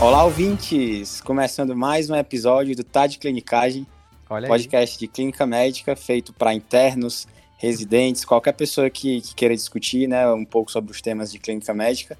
[0.00, 1.20] Olá, ouvintes!
[1.20, 3.84] Começando mais um episódio do Tá de Clinicagem,
[4.30, 4.48] Olha aí.
[4.48, 10.28] podcast de clínica médica feito para internos, residentes, qualquer pessoa que, que queira discutir né,
[10.32, 12.16] um pouco sobre os temas de clínica médica.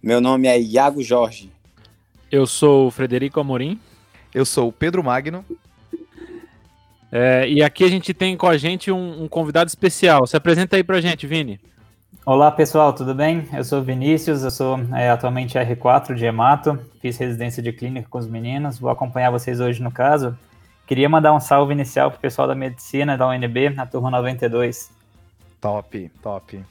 [0.00, 1.50] Meu nome é Iago Jorge.
[2.30, 3.80] Eu sou o Frederico Amorim.
[4.32, 5.44] Eu sou o Pedro Magno.
[7.10, 10.28] é, e aqui a gente tem com a gente um, um convidado especial.
[10.28, 11.58] Se apresenta aí pra gente, Vini.
[12.24, 13.48] Olá pessoal, tudo bem?
[13.52, 18.08] Eu sou o Vinícius, eu sou é, atualmente R4 de Hemato, fiz residência de clínica
[18.08, 20.36] com os meninos, vou acompanhar vocês hoje no caso.
[20.86, 24.90] Queria mandar um salve inicial pro pessoal da medicina da UNB, na turma 92.
[25.60, 26.64] Top, top.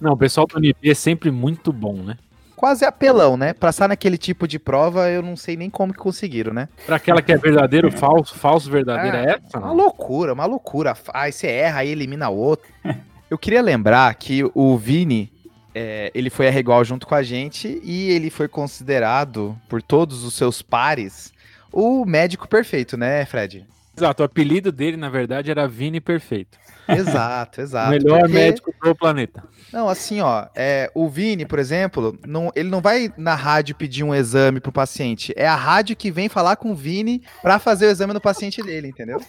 [0.00, 2.16] Não, o pessoal do UNB é sempre muito bom, né?
[2.56, 3.54] Quase apelão, né?
[3.54, 6.68] Passar naquele tipo de prova, eu não sei nem como que conseguiram, né?
[6.84, 9.58] Pra aquela que é verdadeiro, falso, falso, verdadeiro, Ah, é essa?
[9.58, 10.94] Uma loucura, uma loucura.
[11.14, 12.68] Aí você erra, aí elimina outro.
[13.30, 15.32] Eu queria lembrar que o Vini,
[15.74, 20.24] é, ele foi R igual junto com a gente e ele foi considerado por todos
[20.24, 21.32] os seus pares
[21.72, 23.64] o médico perfeito, né, Fred?
[23.96, 26.58] Exato, o apelido dele, na verdade, era Vini Perfeito.
[26.88, 27.90] Exato, o exato.
[27.90, 29.44] melhor porque- médico do planeta.
[29.72, 34.02] Não, assim, ó, é, o Vini, por exemplo, não, ele não vai na rádio pedir
[34.02, 35.32] um exame pro paciente.
[35.36, 38.60] É a rádio que vem falar com o Vini pra fazer o exame no paciente
[38.62, 39.20] dele, entendeu?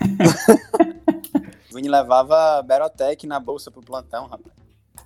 [1.76, 4.56] O Vini levava Berotec na bolsa pro plantão, rapaz.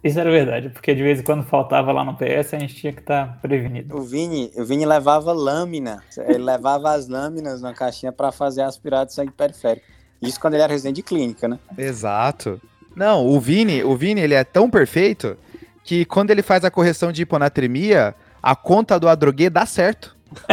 [0.04, 2.92] Isso era verdade, porque de vez em quando faltava lá no PS, a gente tinha
[2.92, 3.96] que estar prevenido.
[3.96, 6.00] O Vini, o Vini levava lâmina.
[6.16, 9.84] Ele levava as lâminas na caixinha para fazer aspirado de sangue periférico.
[10.22, 11.58] Isso quando ele era residente de clínica, né?
[11.76, 12.60] Exato.
[12.94, 15.36] Não, o Vini, o Vini, ele é tão perfeito
[15.82, 20.16] que quando ele faz a correção de hiponatremia, a conta do Adroguê dá certo.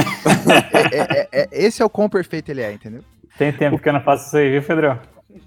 [0.92, 3.04] É- é- é- esse é o quão perfeito ele é, entendeu?
[3.38, 5.00] Tem tempo que eu não faço isso aí, viu, Pedro?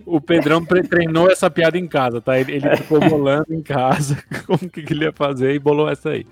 [0.04, 2.38] O Pedrão treinou essa piada em casa, tá?
[2.38, 6.26] Ele, ele ficou bolando em casa como que ele ia fazer e bolou essa aí.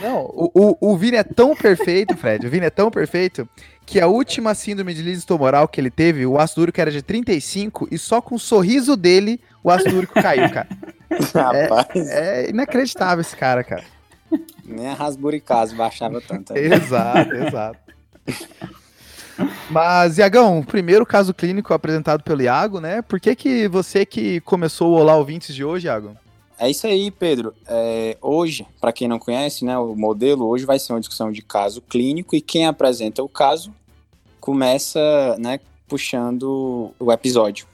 [0.00, 3.46] Não, o, o, o Vini é tão perfeito, Fred, o Vini é tão perfeito
[3.84, 7.02] que a última síndrome de liso tumoral que ele teve, o ácido úrico era de
[7.02, 10.68] 35 e só com o sorriso dele o ácido úrico caiu, cara.
[11.34, 13.84] Rapaz, É inacreditável esse cara, cara.
[14.64, 16.52] nem a Rasburicase baixava tanto.
[16.54, 16.60] né?
[16.60, 17.78] Exato, exato.
[19.70, 23.02] Mas, Iagão, primeiro caso clínico apresentado pelo Iago, né?
[23.02, 26.16] Por que, que você que começou o Olá Ouvintes de hoje, Iago?
[26.58, 27.54] É isso aí, Pedro.
[27.68, 31.40] É, hoje, para quem não conhece, né, o modelo hoje vai ser uma discussão de
[31.40, 33.72] caso clínico e quem apresenta o caso
[34.40, 37.66] começa, né, puxando o episódio.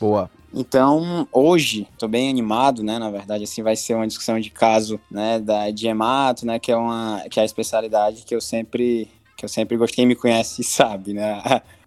[0.00, 0.28] Boa.
[0.52, 2.98] Então, hoje, tô bem animado, né?
[2.98, 6.72] Na verdade, assim, vai ser uma discussão de caso, né, da de hemato, né, que
[6.72, 9.08] é uma que é a especialidade que eu sempre
[9.44, 11.40] que eu sempre gostei, quem me conhece sabe, né?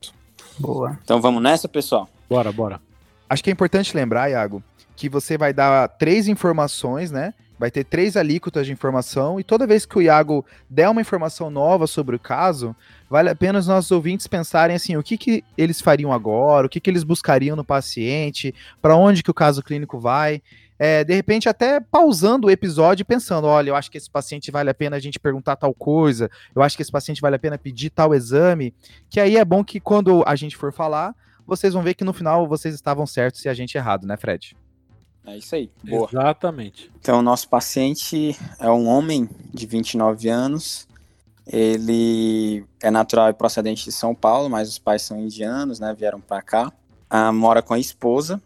[0.60, 0.98] Boa.
[1.04, 2.08] Então, vamos nessa, pessoal.
[2.30, 2.82] Bora, bora.
[3.30, 4.64] Acho que é importante lembrar, Iago,
[4.96, 7.34] que você vai dar três informações, né?
[7.60, 11.50] Vai ter três alíquotas de informação e toda vez que o Iago der uma informação
[11.50, 12.76] nova sobre o caso,
[13.10, 16.70] vale a pena os nossos ouvintes pensarem assim, o que, que eles fariam agora, o
[16.70, 20.42] que, que eles buscariam no paciente, para onde que o caso clínico vai.
[20.80, 24.52] É, de repente, até pausando o episódio e pensando: olha, eu acho que esse paciente
[24.52, 27.40] vale a pena a gente perguntar tal coisa, eu acho que esse paciente vale a
[27.40, 28.74] pena pedir tal exame.
[29.10, 31.16] Que aí é bom que quando a gente for falar,
[31.46, 34.56] vocês vão ver que no final vocês estavam certos e a gente errado, né, Fred?
[35.26, 35.70] É isso aí.
[35.84, 36.08] Boa.
[36.10, 36.92] Exatamente.
[37.00, 40.88] Então, o nosso paciente é um homem de 29 anos.
[41.46, 45.94] Ele é natural e procedente de São Paulo, mas os pais são indianos, né?
[45.94, 46.72] Vieram para cá.
[47.10, 48.42] Ah, mora com a esposa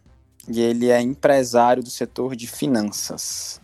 [0.48, 3.62] e ele é empresário do setor de finanças.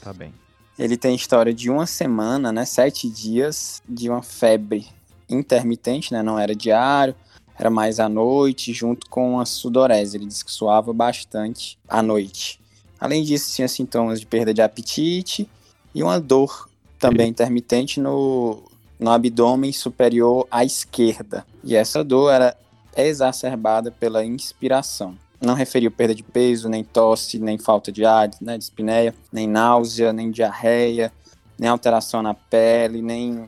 [0.00, 0.32] Tá bem.
[0.78, 2.64] Ele tem história de uma semana, né?
[2.64, 4.86] Sete dias de uma febre
[5.28, 6.22] intermitente, né?
[6.22, 7.14] Não era diário,
[7.58, 10.16] era mais à noite, junto com a sudorese.
[10.16, 12.60] Ele disse que suava bastante à noite.
[12.98, 15.48] Além disso, tinha sintomas de perda de apetite
[15.94, 18.62] e uma dor também intermitente no,
[18.98, 21.46] no abdômen superior à esquerda.
[21.64, 22.56] E essa dor era
[22.96, 25.16] exacerbada pela inspiração.
[25.40, 30.12] Não referiu perda de peso, nem tosse, nem falta de ar, né, dispneia, nem náusea,
[30.12, 31.10] nem diarreia,
[31.58, 33.46] nem alteração na pele, nem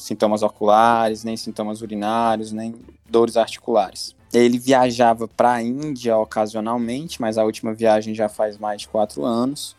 [0.00, 2.74] sintomas oculares, nem sintomas urinários, nem
[3.08, 4.16] dores articulares.
[4.32, 9.24] Ele viajava para a Índia ocasionalmente, mas a última viagem já faz mais de quatro
[9.24, 9.74] anos.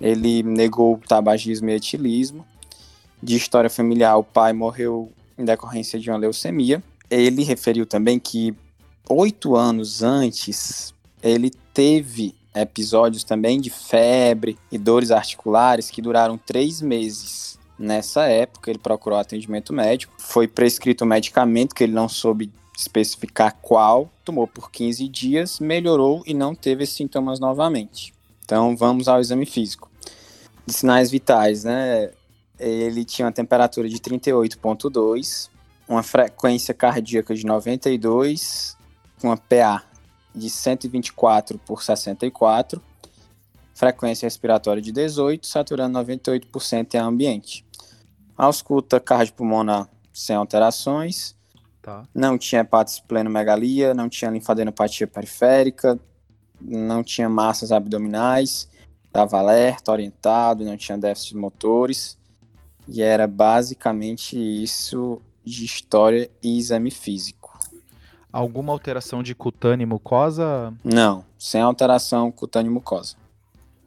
[0.00, 2.44] Ele negou tabagismo e etilismo.
[3.22, 6.82] De história familiar, o pai morreu em decorrência de uma leucemia.
[7.08, 8.54] Ele referiu também que
[9.08, 10.92] oito anos antes
[11.22, 17.58] ele teve episódios também de febre e dores articulares que duraram três meses.
[17.78, 23.56] Nessa época, ele procurou atendimento médico, foi prescrito um medicamento que ele não soube especificar
[23.60, 28.12] qual, tomou por 15 dias, melhorou e não teve esses sintomas novamente.
[28.44, 29.90] Então, vamos ao exame físico.
[30.66, 32.10] De sinais vitais, né?
[32.58, 35.50] ele tinha uma temperatura de 38,2,
[35.88, 38.76] uma frequência cardíaca de 92,
[39.22, 39.82] uma PA
[40.34, 42.82] de 124 por 64,
[43.74, 47.64] frequência respiratória de 18, saturando 98% em ambiente.
[48.36, 51.34] Ausculta cardiopulmonar sem alterações,
[51.80, 52.04] Tá.
[52.14, 55.98] não tinha hepatosplenomegalia, não tinha linfadenopatia periférica,
[56.60, 58.68] não tinha massas abdominais,
[59.04, 62.16] estava alerta, orientado, não tinha déficit motores,
[62.86, 67.41] e era basicamente isso de história e exame físico.
[68.32, 70.72] Alguma alteração de cutânea e mucosa?
[70.82, 73.16] Não, sem alteração cutânea e mucosa.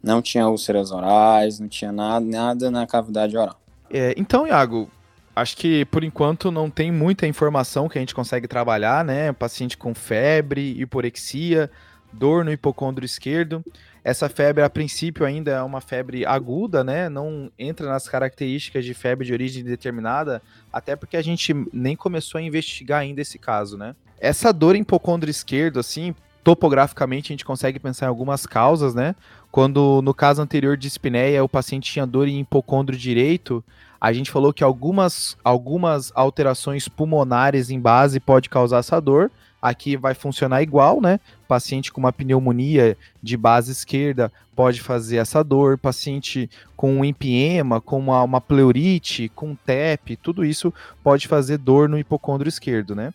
[0.04, 3.60] Não tinha úlceras orais, não tinha nada, nada na cavidade oral.
[3.90, 4.88] É, então, Iago,
[5.36, 9.34] acho que por enquanto não tem muita informação que a gente consegue trabalhar, né?
[9.34, 11.72] Paciente com febre, hiporexia,
[12.14, 13.66] dor no hipocôndrio esquerdo.
[14.06, 17.10] Essa febre, a princípio, ainda é uma febre aguda, né?
[17.10, 22.38] Não entra nas características de febre de origem determinada, até porque a gente nem começou
[22.38, 23.96] a investigar ainda esse caso, né?
[24.20, 26.14] Essa dor em hipocôndrio esquerdo, assim,
[26.44, 29.16] topograficamente a gente consegue pensar em algumas causas, né?
[29.52, 33.64] Quando no caso anterior de espineia o paciente tinha dor em hipocôndrio direito,
[34.00, 39.32] a gente falou que algumas, algumas alterações pulmonares em base pode causar essa dor.
[39.62, 41.20] Aqui vai funcionar igual, né?
[41.48, 45.78] Paciente com uma pneumonia de base esquerda pode fazer essa dor.
[45.78, 50.72] Paciente com um empiema, com uma, uma pleurite, com TEP, tudo isso
[51.04, 53.12] pode fazer dor no hipocôndrio esquerdo, né?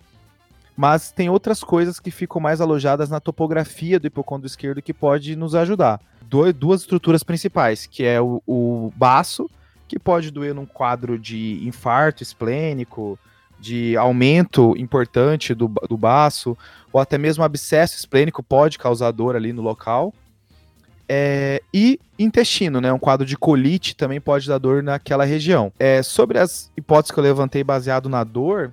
[0.76, 5.36] Mas tem outras coisas que ficam mais alojadas na topografia do hipocôndrio esquerdo que pode
[5.36, 6.00] nos ajudar.
[6.22, 9.48] Du- duas estruturas principais, que é o, o baço,
[9.90, 13.18] que pode doer num quadro de infarto esplênico,
[13.58, 16.56] de aumento importante do, do baço,
[16.92, 20.14] ou até mesmo abscesso esplênico pode causar dor ali no local.
[21.08, 22.92] É, e intestino, né?
[22.92, 25.72] Um quadro de colite também pode dar dor naquela região.
[25.76, 28.72] É, sobre as hipóteses que eu levantei baseado na dor,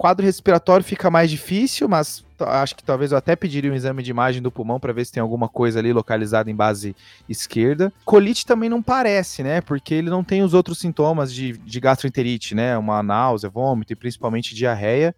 [0.00, 4.10] quadro respiratório fica mais difícil, mas acho que talvez eu até pediria um exame de
[4.10, 6.96] imagem do pulmão para ver se tem alguma coisa ali localizada em base
[7.28, 7.92] esquerda.
[8.02, 9.60] Colite também não parece, né?
[9.60, 12.78] Porque ele não tem os outros sintomas de, de gastroenterite, né?
[12.78, 15.14] Uma náusea, vômito e principalmente diarreia.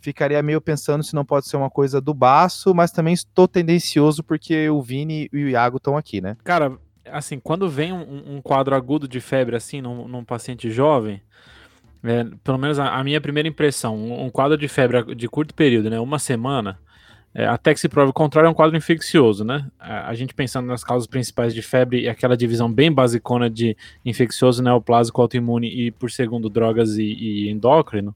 [0.00, 4.24] Ficaria meio pensando se não pode ser uma coisa do baço, mas também estou tendencioso
[4.24, 6.36] porque o Vini e o Iago estão aqui, né?
[6.42, 6.76] Cara,
[7.12, 11.22] assim, quando vem um, um quadro agudo de febre, assim, num, num paciente jovem,
[12.06, 15.54] é, pelo menos a, a minha primeira impressão, um, um quadro de febre de curto
[15.54, 16.78] período, né, uma semana,
[17.34, 19.66] é, até que se prove o contrário, é um quadro infeccioso, né?
[19.78, 23.76] A, a gente pensando nas causas principais de febre e aquela divisão bem basicona de
[24.02, 28.14] infeccioso, neoplásico, autoimune e, por segundo, drogas e, e endócrino,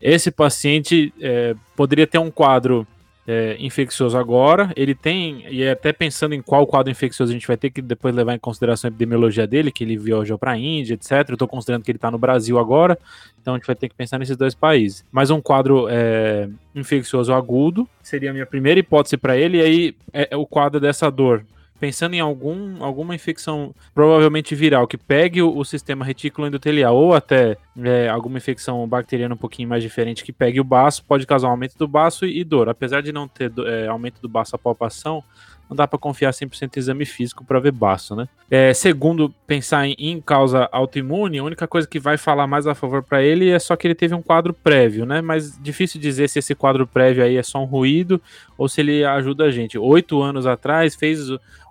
[0.00, 2.86] esse paciente é, poderia ter um quadro
[3.30, 4.72] é, infeccioso agora.
[4.74, 7.80] Ele tem, e é até pensando em qual quadro infeccioso a gente vai ter que
[7.80, 11.28] depois levar em consideração a epidemiologia dele, que ele viajou para a Índia, etc.
[11.28, 12.98] Eu estou considerando que ele está no Brasil agora,
[13.40, 15.04] então a gente vai ter que pensar nesses dois países.
[15.12, 19.96] Mas um quadro é, infeccioso agudo seria a minha primeira hipótese para ele, e aí
[20.12, 21.44] é, é o quadro dessa dor.
[21.80, 27.14] Pensando em algum, alguma infecção provavelmente viral que pegue o, o sistema retículo endotelial ou
[27.14, 31.48] até é, alguma infecção bacteriana um pouquinho mais diferente que pegue o baço, pode causar
[31.48, 32.68] um aumento do baço e, e dor.
[32.68, 35.24] Apesar de não ter é, aumento do baço a palpação,
[35.70, 38.28] não dá para confiar 100% em exame físico para ver baço, né?
[38.50, 42.74] É, segundo, pensar em, em causa autoimune, a única coisa que vai falar mais a
[42.74, 45.20] favor para ele é só que ele teve um quadro prévio, né?
[45.20, 48.20] Mas difícil dizer se esse quadro prévio aí é só um ruído
[48.58, 49.78] ou se ele ajuda a gente.
[49.78, 51.20] Oito anos atrás fez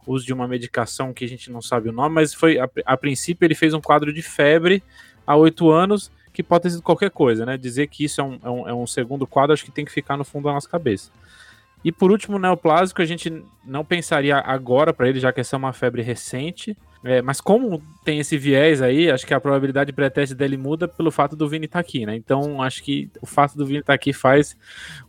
[0.06, 2.98] uso de uma medicação que a gente não sabe o nome, mas foi a, a
[2.98, 4.84] princípio ele fez um quadro de febre
[5.25, 7.58] há oito anos que pode ter sido qualquer coisa, né?
[7.58, 9.91] Dizer que isso é um, é um, é um segundo quadro, acho que tem que
[9.91, 11.12] ficar no fundo da nossa cabeça.
[11.84, 15.56] E por último, o neoplásico, a gente não pensaria agora para ele, já que essa
[15.56, 16.77] é uma febre recente.
[17.01, 20.86] É, mas como tem esse viés aí, acho que a probabilidade de pré-teste dele muda
[20.86, 22.13] pelo fato do Vini estar aqui, né?
[22.15, 24.58] Então, acho que o fato do Vini estar aqui faz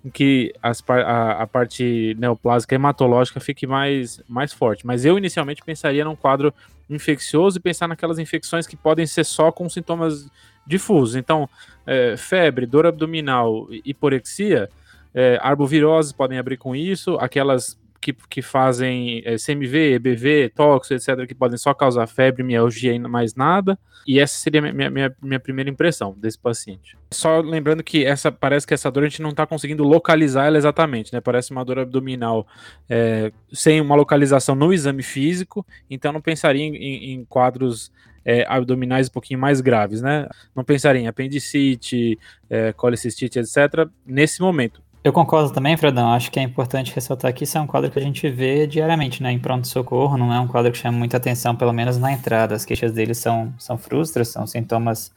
[0.00, 4.86] com que as, a, a parte neoplásica hematológica fique mais, mais forte.
[4.86, 6.54] Mas eu, inicialmente, pensaria num quadro
[6.88, 10.30] infeccioso e pensar naquelas infecções que podem ser só com sintomas
[10.64, 11.16] difusos.
[11.16, 11.48] Então,
[11.84, 14.68] é, febre, dor abdominal, hiporexia,
[15.12, 21.26] é, arboviroses podem abrir com isso, aquelas que, que fazem é, CMV, EBV, tóxico, etc.,
[21.26, 23.78] que podem só causar febre, mialgia e mais nada.
[24.06, 26.96] E essa seria a minha, minha, minha primeira impressão desse paciente.
[27.12, 30.56] Só lembrando que essa parece que essa dor a gente não está conseguindo localizar ela
[30.56, 31.20] exatamente, né?
[31.20, 32.46] Parece uma dor abdominal
[32.88, 37.92] é, sem uma localização no exame físico, então não pensaria em, em- em quadros
[38.24, 40.26] é, abdominais um pouquinho mais graves, né?
[40.56, 44.82] Não pensaria em apendicite, é, colicistite, etc., nesse momento.
[45.02, 46.12] Eu concordo também, Fredão.
[46.12, 49.22] Acho que é importante ressaltar que isso é um quadro que a gente vê diariamente,
[49.22, 49.32] né?
[49.32, 52.54] Em pronto-socorro, não é um quadro que chama muita atenção, pelo menos na entrada.
[52.54, 55.10] As queixas dele são, são frustras, são sintomas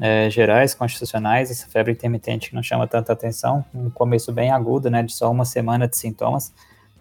[0.00, 4.90] é, gerais, constitucionais, essa febre intermitente que não chama tanta atenção, um começo bem agudo,
[4.90, 5.02] né?
[5.02, 6.50] De só uma semana de sintomas.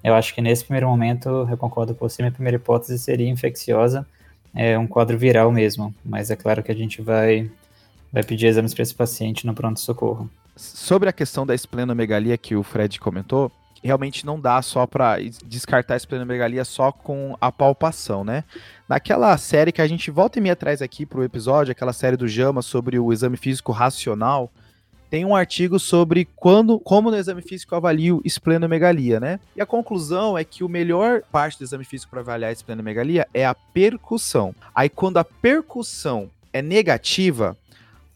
[0.04, 4.06] Eu acho que nesse primeiro momento, eu concordo com você, minha primeira hipótese seria infecciosa,
[4.54, 5.96] é um quadro viral mesmo.
[6.04, 7.50] Mas é claro que a gente vai,
[8.12, 12.64] vai pedir exames para esse paciente no pronto-socorro sobre a questão da esplenomegalia que o
[12.64, 13.52] Fred comentou,
[13.84, 18.44] realmente não dá só para descartar a esplenomegalia só com a palpação, né?
[18.88, 22.28] Naquela série que a gente volta e meia atrás aqui pro episódio, aquela série do
[22.28, 24.52] Jama sobre o exame físico racional,
[25.10, 29.40] tem um artigo sobre quando, como no exame físico avalio esplenomegalia, né?
[29.56, 33.46] E a conclusão é que o melhor parte do exame físico para avaliar esplenomegalia é
[33.46, 34.54] a percussão.
[34.76, 37.56] Aí quando a percussão é negativa,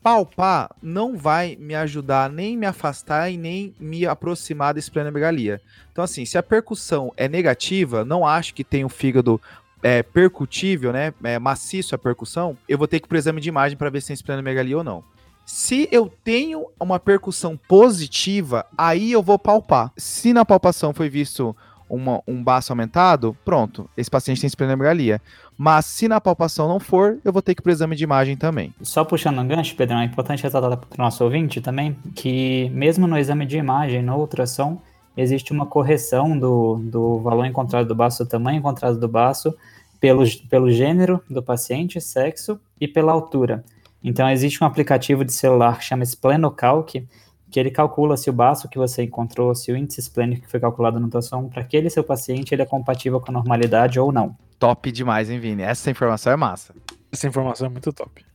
[0.01, 5.61] palpar não vai me ajudar nem me afastar e nem me aproximar da esplenomegalia.
[5.91, 9.39] Então, assim, se a percussão é negativa, não acho que tem o fígado
[9.83, 13.49] é, percutível, né, é, maciço a percussão, eu vou ter que ir pro exame de
[13.49, 15.03] imagem para ver se tem esplenomegalia ou não.
[15.45, 19.91] Se eu tenho uma percussão positiva, aí eu vou palpar.
[19.97, 21.55] Se na palpação foi visto
[21.91, 25.21] uma, um baço aumentado, pronto, esse paciente tem esplenomegalia.
[25.57, 28.03] Mas se na palpação não for, eu vou ter que ir para o exame de
[28.03, 28.73] imagem também.
[28.81, 33.05] Só puxando um gancho, Pedrão, é importante ressaltar para o nosso ouvinte também que mesmo
[33.05, 34.81] no exame de imagem, no ultrassom,
[35.15, 39.53] existe uma correção do, do valor encontrado do baço, do tamanho encontrado do baço,
[39.99, 43.63] pelo, pelo gênero do paciente, sexo e pela altura.
[44.03, 47.05] Então, existe um aplicativo de celular que chama Splenocalc,
[47.51, 50.59] que ele calcula se o baço que você encontrou, se o índice esplênico que foi
[50.59, 54.35] calculado no ultrassom, para aquele seu paciente, ele é compatível com a normalidade ou não.
[54.57, 55.61] Top demais, hein, Vini?
[55.61, 56.73] Essa informação é massa.
[57.11, 58.25] Essa informação é muito top.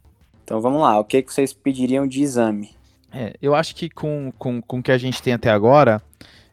[0.45, 2.71] Então vamos lá, o que, que vocês pediriam de exame?
[3.11, 6.03] É, eu acho que com, com, com o que a gente tem até agora,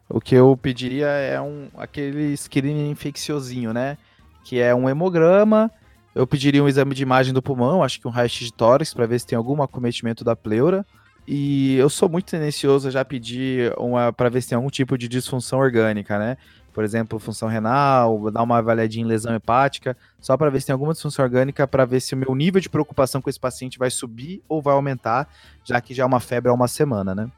[0.08, 3.98] o que eu pediria é um aquele screening infecciosinho, né?
[4.44, 5.70] Que é um hemograma.
[6.14, 9.06] Eu pediria um exame de imagem do pulmão, acho que um raio-x de tórax, para
[9.06, 10.86] ver se tem algum acometimento da pleura.
[11.26, 14.98] E eu sou muito tendencioso a já pedir uma para ver se tem algum tipo
[14.98, 16.36] de disfunção orgânica, né?
[16.72, 20.72] Por exemplo, função renal, dar uma avaliadinha em lesão hepática, só para ver se tem
[20.72, 23.90] alguma disfunção orgânica, para ver se o meu nível de preocupação com esse paciente vai
[23.90, 25.28] subir ou vai aumentar,
[25.64, 27.30] já que já é uma febre há uma semana, né?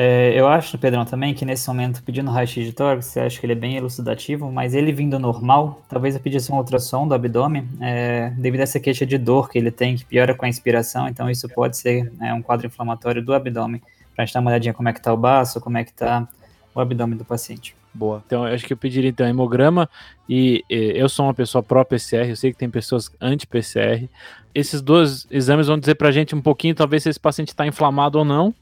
[0.00, 3.44] É, eu acho, Pedrão, também que nesse momento, pedindo raio-x de tórax, você acha que
[3.44, 7.68] ele é bem elucidativo, mas ele vindo normal, talvez eu pedisse um ultrassom do abdômen,
[7.80, 11.08] é, devido a essa queixa de dor que ele tem, que piora com a inspiração,
[11.08, 13.82] então isso pode ser é, um quadro inflamatório do abdômen,
[14.14, 15.90] para a gente dar uma olhadinha como é que está o baço, como é que
[15.90, 16.28] está
[16.72, 17.74] o abdômen do paciente.
[17.92, 18.22] Boa.
[18.24, 19.90] Então, eu acho que eu pediria então hemograma
[20.28, 24.08] e, e eu sou uma pessoa pró-PCR, eu sei que tem pessoas anti-PCR.
[24.54, 28.16] Esses dois exames vão dizer pra gente um pouquinho, talvez, se esse paciente está inflamado
[28.16, 28.54] ou não.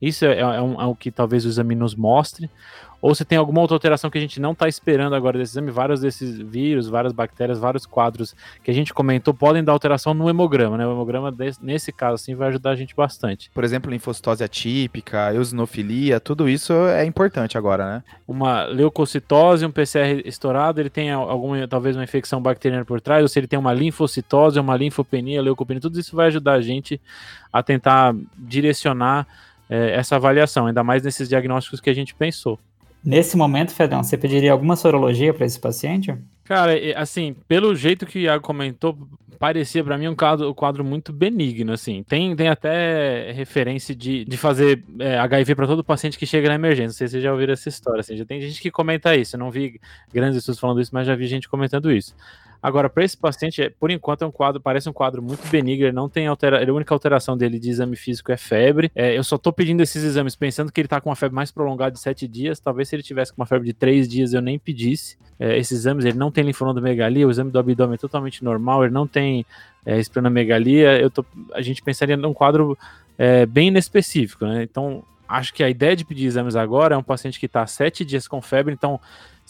[0.00, 2.48] Isso é, é, um, é o que talvez o exame nos mostre.
[3.02, 5.70] Ou se tem alguma outra alteração que a gente não está esperando agora desse exame,
[5.70, 10.28] vários desses vírus, várias bactérias, vários quadros que a gente comentou podem dar alteração no
[10.28, 10.86] hemograma, né?
[10.86, 13.50] O hemograma, desse, nesse caso, assim, vai ajudar a gente bastante.
[13.54, 18.04] Por exemplo, linfocitose atípica, eosinofilia, tudo isso é importante agora, né?
[18.28, 23.28] Uma leucocitose, um PCR estourado, ele tem alguma, talvez uma infecção bacteriana por trás, ou
[23.28, 27.00] se ele tem uma linfocitose, uma linfopenia, leucopenia, tudo isso vai ajudar a gente
[27.50, 29.26] a tentar direcionar
[29.70, 32.58] é, essa avaliação, ainda mais nesses diagnósticos que a gente pensou.
[33.02, 36.14] Nesse momento, Fedão, você pediria alguma sorologia para esse paciente?
[36.44, 38.98] Cara, assim, pelo jeito que o Iago comentou,
[39.38, 42.02] parecia para mim um quadro, um quadro muito benigno, assim.
[42.02, 46.56] Tem, tem até referência de, de fazer é, HIV para todo paciente que chega na
[46.56, 46.88] emergência.
[46.88, 48.16] Não sei se vocês já ouviram essa história, assim.
[48.16, 49.36] Já tem gente que comenta isso.
[49.36, 49.80] Eu não vi
[50.12, 52.14] grandes estudos falando isso, mas já vi gente comentando isso.
[52.62, 55.92] Agora, para esse paciente, por enquanto, é um quadro, parece um quadro muito benigno, ele
[55.92, 58.90] não tem alteração, a única alteração dele de exame físico é febre.
[58.94, 61.50] É, eu só tô pedindo esses exames pensando que ele tá com uma febre mais
[61.50, 62.60] prolongada de sete dias.
[62.60, 65.16] Talvez se ele tivesse com uma febre de três dias, eu nem pedisse.
[65.38, 68.92] É, esses exames, ele não tem linfonodomegalia, o exame do abdômen é totalmente normal, ele
[68.92, 69.46] não tem
[69.86, 71.00] é, esplenomegalia.
[71.00, 71.24] Eu tô,
[71.54, 72.76] a gente pensaria num quadro
[73.16, 74.62] é, bem inespecífico, né?
[74.62, 78.04] Então, acho que a ideia de pedir exames agora é um paciente que está sete
[78.04, 79.00] dias com febre, então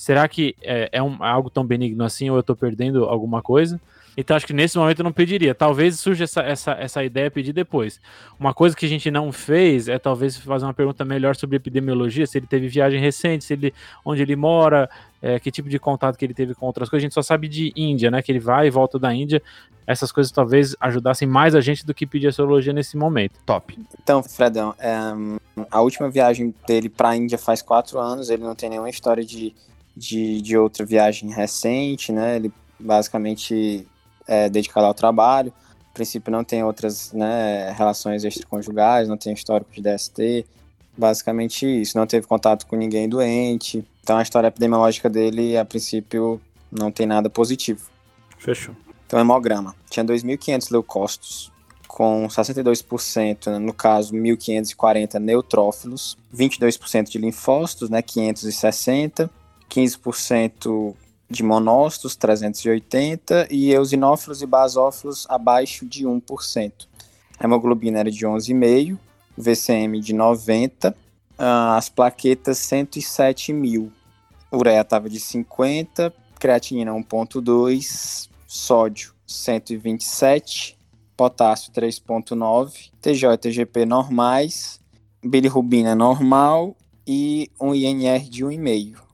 [0.00, 3.78] será que é, é um, algo tão benigno assim ou eu estou perdendo alguma coisa?
[4.16, 5.54] Então acho que nesse momento eu não pediria.
[5.54, 8.00] Talvez surja essa, essa, essa ideia pedir depois.
[8.38, 12.26] Uma coisa que a gente não fez é talvez fazer uma pergunta melhor sobre epidemiologia,
[12.26, 14.88] se ele teve viagem recente, se ele, onde ele mora,
[15.20, 17.04] é, que tipo de contato que ele teve com outras coisas.
[17.04, 18.22] A gente só sabe de Índia, né?
[18.22, 19.42] Que ele vai e volta da Índia.
[19.86, 23.38] Essas coisas talvez ajudassem mais a gente do que pedir a sorologia nesse momento.
[23.44, 23.78] Top.
[24.02, 24.96] Então, Fredão, é,
[25.70, 28.30] a última viagem dele para a Índia faz quatro anos.
[28.30, 29.54] Ele não tem nenhuma história de
[29.96, 32.36] de, de outra viagem recente, né?
[32.36, 33.86] Ele basicamente
[34.26, 35.52] é dedicado ao trabalho.
[35.90, 40.46] A princípio não tem outras né, relações extraconjugais, não tem histórico de DST,
[40.96, 43.82] Basicamente isso, não teve contato com ninguém doente.
[44.02, 47.88] Então a história epidemiológica dele, a princípio, não tem nada positivo.
[48.38, 48.74] Fechou.
[49.06, 49.74] Então, hemograma.
[49.88, 51.50] Tinha 2.500 leucócitos,
[51.88, 59.30] com 62%, né, no caso, 1.540 neutrófilos, 22% de linfócitos, né, 560,
[59.70, 60.94] 15%
[61.30, 66.72] de monócitos, 380, e eosinófilos e basófilos abaixo de 1%.
[67.38, 68.98] A hemoglobina era de 11,5,
[69.38, 70.94] VCM de 90,
[71.38, 73.92] ah, as plaquetas 107 mil,
[74.52, 80.76] ureia estava de 50, creatinina 1.2, sódio 127,
[81.16, 84.80] potássio 3.9, TJ e TGP normais,
[85.22, 89.09] bilirrubina normal e um INR de 1,5.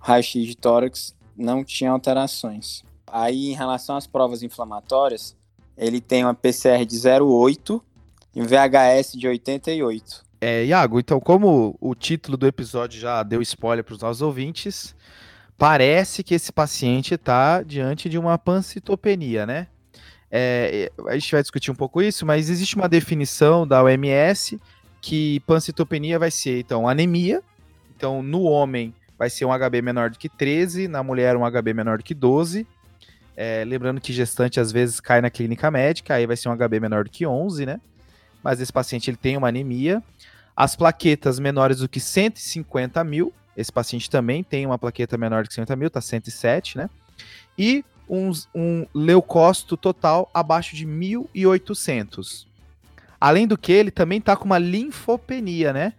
[0.00, 2.82] Raio-X de tórax não tinha alterações.
[3.06, 5.36] Aí, em relação às provas inflamatórias,
[5.76, 7.80] ele tem uma PCR de 0,8
[8.34, 10.24] e um VHS de 88.
[10.40, 14.94] É, Iago, então, como o título do episódio já deu spoiler para os nossos ouvintes,
[15.56, 19.66] parece que esse paciente está diante de uma pancitopenia, né?
[20.30, 24.60] É, a gente vai discutir um pouco isso, mas existe uma definição da OMS
[25.00, 27.42] que pancitopenia vai ser, então, anemia.
[27.96, 31.74] Então, no homem vai ser um HB menor do que 13, na mulher um HB
[31.74, 32.66] menor do que 12.
[33.36, 36.80] É, lembrando que gestante às vezes cai na clínica médica, aí vai ser um HB
[36.80, 37.80] menor do que 11, né?
[38.42, 40.02] Mas esse paciente ele tem uma anemia.
[40.56, 45.52] As plaquetas menores do que 150 mil, esse paciente também tem uma plaqueta menor de
[45.54, 46.90] 50 mil, tá 107, né?
[47.56, 52.46] E um, um leucócito total abaixo de 1.800.
[53.20, 55.92] Além do que, ele também tá com uma linfopenia, né?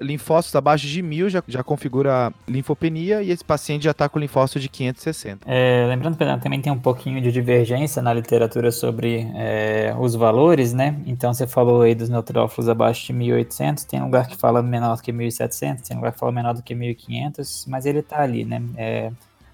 [0.00, 4.60] Linfócitos abaixo de 1000 já, já configura linfopenia e esse paciente já está com linfócito
[4.60, 5.46] de 560.
[5.46, 10.72] É, lembrando, Pedro, também tem um pouquinho de divergência na literatura sobre é, os valores,
[10.72, 10.96] né?
[11.06, 15.02] Então você falou aí dos neutrófilos abaixo de 1800, tem lugar que fala menor do
[15.02, 18.62] que 1700, tem lugar que fala menor do que 1500, mas ele está ali, né?
[18.76, 19.10] É,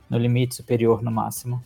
[0.08, 1.62] no limite superior no máximo.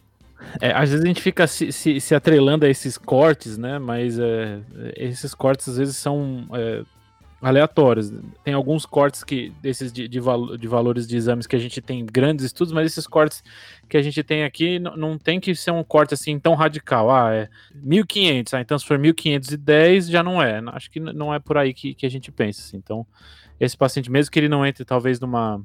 [0.60, 3.78] É, às vezes a gente fica se, se, se, atrelando a esses cortes, né?
[3.78, 4.60] Mas é,
[4.96, 6.82] esses cortes às vezes são é,
[7.40, 8.12] aleatórios.
[8.42, 10.20] Tem alguns cortes que desses de, de,
[10.58, 13.42] de, valores de exames que a gente tem grandes estudos, mas esses cortes
[13.88, 17.10] que a gente tem aqui não tem que ser um corte assim tão radical.
[17.10, 20.62] Ah, é 1500, ah, então se for 1510 já não é.
[20.72, 22.60] Acho que não é por aí que, que a gente pensa.
[22.60, 22.78] Assim.
[22.78, 23.06] Então,
[23.60, 25.60] esse paciente, mesmo que ele não entre talvez numa,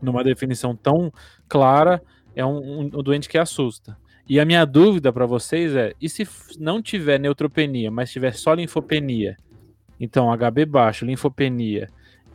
[0.00, 1.12] numa definição tão
[1.48, 2.02] clara,
[2.34, 3.96] é um, um, um doente que assusta.
[4.26, 6.26] E a minha dúvida para vocês é: e se
[6.58, 9.36] não tiver neutropenia, mas tiver só linfopenia?
[10.04, 11.88] Então, HB baixo, linfopenia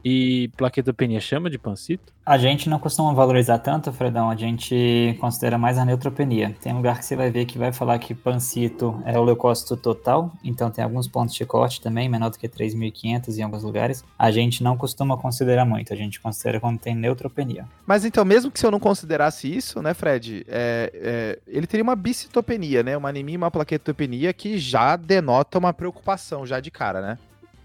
[0.03, 2.11] e plaquetopenia chama de pancito?
[2.25, 6.55] A gente não costuma valorizar tanto, Fredão, a gente considera mais a neutropenia.
[6.61, 10.31] Tem lugar que você vai ver que vai falar que pancito é o leucócito total,
[10.43, 14.03] então tem alguns pontos de corte também, menor do que 3.500 em alguns lugares.
[14.17, 17.65] A gente não costuma considerar muito, a gente considera quando tem neutropenia.
[17.85, 21.83] Mas então, mesmo que se eu não considerasse isso, né, Fred, é, é, ele teria
[21.83, 26.71] uma bicitopenia, né, uma anemia e uma plaquetopenia que já denota uma preocupação já de
[26.71, 27.17] cara, né?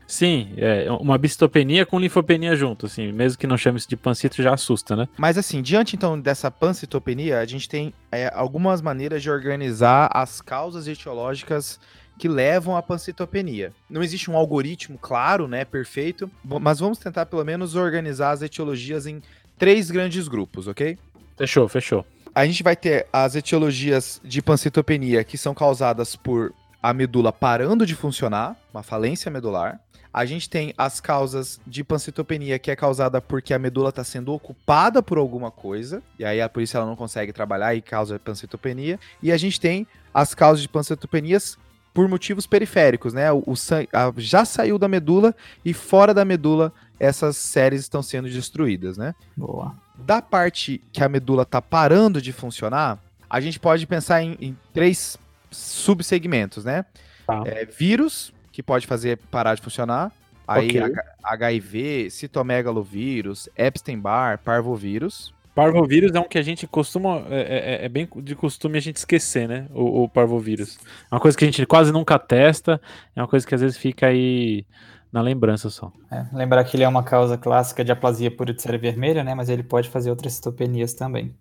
[0.07, 4.43] Sim, é uma bistopenia com linfopenia junto, assim, mesmo que não chame isso de pancito,
[4.43, 5.09] já assusta, né?
[5.17, 10.41] Mas assim, diante então dessa pancitopenia, a gente tem é, algumas maneiras de organizar as
[10.41, 11.81] causas etiológicas
[12.19, 13.73] que levam à pancitopenia.
[13.91, 19.07] Não existe um algoritmo claro, né, perfeito, mas vamos tentar pelo menos organizar as etiologias
[19.07, 19.21] em
[19.59, 20.99] três grandes grupos, ok?
[21.37, 22.07] Fechou, fechou.
[22.35, 26.53] A gente vai ter as etiologias de pancitopenia que são causadas por
[26.85, 29.81] a medula parando de funcionar, uma falência medular.
[30.13, 34.35] A gente tem as causas de pancitopenia, que é causada porque a medula está sendo
[34.35, 39.01] ocupada por alguma coisa, e aí por isso ela não consegue trabalhar e causa pancitopenia.
[39.23, 41.57] E a gente tem as causas de pancitopenias
[41.95, 43.33] por motivos periféricos, né?
[43.33, 43.55] O, o
[43.91, 46.71] a, já saiu da medula e fora da medula
[47.01, 49.15] essas séries estão sendo destruídas, né?
[49.35, 49.75] Boa.
[49.97, 54.57] Da parte que a medula está parando de funcionar, a gente pode pensar em, em
[54.75, 55.17] três
[55.57, 56.85] subsegmentos, né?
[57.27, 57.43] Tá.
[57.47, 60.13] É, vírus, que pode fazer parar de funcionar.
[60.47, 60.95] Aí okay.
[61.23, 65.33] HIV, citomegalovírus, Epstein-Barr, parvovírus.
[65.55, 67.25] Parvovírus é um que a gente costuma.
[67.31, 69.67] É, é, é, bem de costume a gente esquecer, né?
[69.73, 70.79] O, o, parvovírus.
[71.11, 72.81] É uma coisa que a gente quase nunca testa,
[73.15, 74.67] é uma coisa que às vezes fica aí
[75.13, 75.93] na lembrança só.
[76.11, 79.33] É, lembrar que ele é uma causa clássica de aplasia pura vermelha, né?
[79.33, 81.33] Mas ele pode fazer outras citopenias também.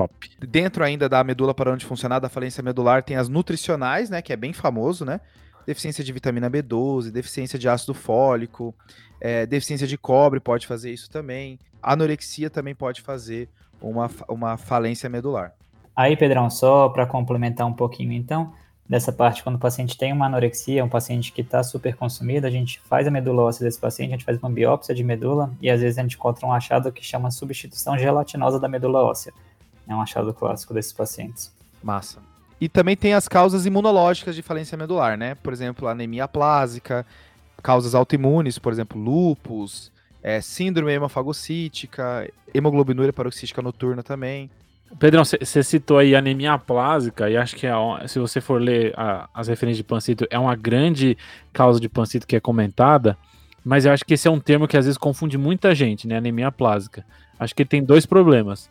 [0.00, 0.30] Top.
[0.40, 4.22] Dentro ainda da medula parando de funcionar, da falência medular, tem as nutricionais, né?
[4.22, 5.20] Que é bem famoso, né?
[5.66, 8.74] deficiência de vitamina B12, deficiência de ácido fólico,
[9.20, 11.58] é, deficiência de cobre pode fazer isso também.
[11.82, 13.48] Anorexia também pode fazer
[13.80, 15.52] uma, uma falência medular.
[15.94, 18.52] Aí, Pedrão, só para complementar um pouquinho, então,
[18.88, 22.50] dessa parte, quando o paciente tem uma anorexia, um paciente que está super consumido, a
[22.50, 25.70] gente faz a medula óssea desse paciente, a gente faz uma biópsia de medula e
[25.70, 29.32] às vezes a gente encontra um achado que chama substituição gelatinosa da medula óssea.
[29.90, 31.52] É um achado clássico desses pacientes.
[31.82, 32.20] Massa.
[32.60, 35.34] E também tem as causas imunológicas de falência medular, né?
[35.34, 37.04] Por exemplo, anemia plásica,
[37.60, 39.90] causas autoimunes, por exemplo, lúpus,
[40.22, 44.48] é, síndrome hemofagocítica, hemoglobinúria paroxística noturna também.
[44.96, 47.72] Pedrão, você citou aí anemia plásica, e acho que é,
[48.06, 51.18] se você for ler a, as referências de pancito, é uma grande
[51.52, 53.18] causa de pancito que é comentada,
[53.64, 56.16] mas eu acho que esse é um termo que às vezes confunde muita gente, né?
[56.18, 57.04] Anemia plásica.
[57.38, 58.70] Acho que ele tem dois problemas.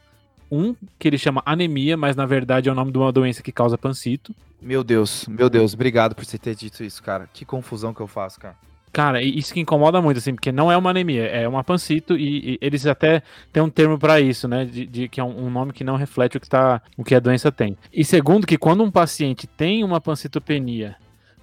[0.52, 3.52] Um, que ele chama anemia, mas na verdade é o nome de uma doença que
[3.52, 4.34] causa pancito.
[4.62, 7.30] Meu Deus, meu Deus, obrigado por você ter dito isso, cara.
[7.32, 8.56] Que confusão que eu faço, cara.
[8.92, 12.54] Cara, isso que incomoda muito, assim, porque não é uma anemia, é uma pancito e,
[12.54, 13.22] e eles até
[13.54, 14.66] têm um termo para isso, né?
[14.66, 17.14] De, de, que é um, um, nome que não reflete o que, tá, o que
[17.14, 17.78] a doença tem.
[17.94, 20.96] E segundo, que quando um paciente tem uma pancitopenia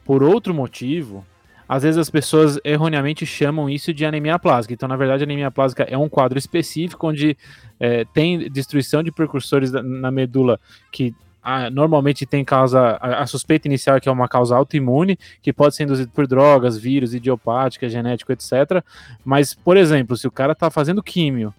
[0.05, 1.25] por outro motivo,
[1.68, 4.74] às vezes as pessoas erroneamente chamam isso de anemia plástica.
[4.74, 7.37] Então, na verdade, anemia plástica é um quadro específico onde
[7.81, 10.61] é, tem destruição de precursores na medula
[10.92, 15.16] que a, normalmente tem causa, a, a, suspeita inicial é que é uma causa autoimune,
[15.40, 18.83] que pode ser induzida por drogas, vírus, idiopática, genético, etc.
[19.24, 21.55] Mas, por exemplo, se o cara está fazendo químio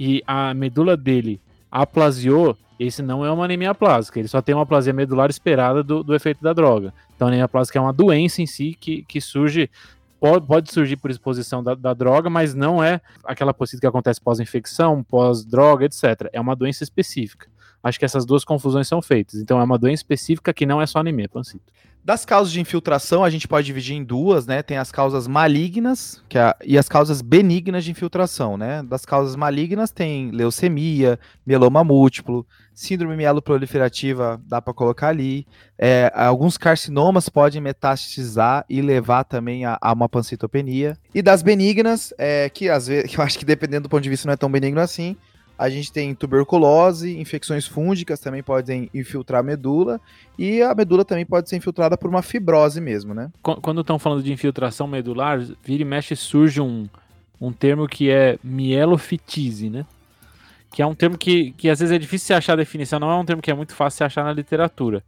[0.00, 1.38] e a medula dele
[1.70, 6.02] aplasiou, esse não é uma anemia plástica, ele só tem uma aplasia medular esperada do,
[6.02, 6.92] do efeito da droga.
[7.14, 9.70] Então, a anemia plástica é uma doença em si que, que surge
[10.18, 14.18] Pode, pode, surgir por exposição da, da, droga, mas não é aquela possibilidade que acontece
[14.18, 16.30] pós-infecção, pós-droga, etc.
[16.32, 17.46] É uma doença específica
[17.88, 19.40] acho que essas duas confusões são feitas.
[19.40, 21.72] Então é uma doença específica que não é só anemia, pancito.
[22.06, 24.62] Das causas de infiltração, a gente pode dividir em duas, né?
[24.62, 28.80] Tem as causas malignas que é, e as causas benignas de infiltração, né?
[28.84, 35.48] Das causas malignas tem leucemia, mieloma múltiplo, síndrome mieloproliferativa, dá para colocar ali.
[35.76, 40.96] É, alguns carcinomas podem metastizar e levar também a, a uma pancitopenia.
[41.12, 44.10] E das benignas, é, que às vezes, que eu acho que dependendo do ponto de
[44.10, 45.16] vista não é tão benigno assim,
[45.58, 50.00] a gente tem tuberculose, infecções fúngicas também podem infiltrar a medula,
[50.38, 53.30] e a medula também pode ser infiltrada por uma fibrose mesmo, né?
[53.42, 56.86] Quando estão falando de infiltração medular, vira e mexe surge um,
[57.40, 59.86] um termo que é mielofitise, né?
[60.70, 63.10] Que é um termo que, que às vezes é difícil de achar a definição, não
[63.10, 65.02] é um termo que é muito fácil de achar na literatura.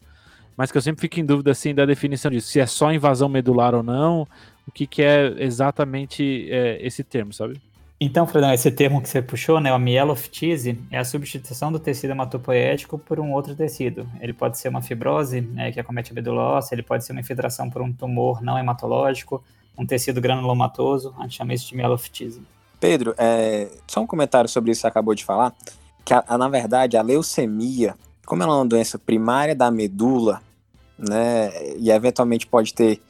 [0.56, 3.28] Mas que eu sempre fico em dúvida assim da definição disso, se é só invasão
[3.28, 4.26] medular ou não,
[4.66, 7.60] o que, que é exatamente é, esse termo, sabe?
[8.00, 12.12] Então, Fredão, esse termo que você puxou, né, o mieloftise, é a substituição do tecido
[12.12, 14.08] hematopoético por um outro tecido.
[14.20, 17.20] Ele pode ser uma fibrose, né, que acomete a medula óssea, ele pode ser uma
[17.20, 19.42] infiltração por um tumor não hematológico,
[19.76, 22.40] um tecido granulomatoso, a gente chama isso de mieloftise.
[22.78, 25.52] Pedro, é, só um comentário sobre isso que você acabou de falar,
[26.04, 30.40] que a, a, na verdade a leucemia, como ela é uma doença primária da medula,
[30.96, 33.00] né, e eventualmente pode ter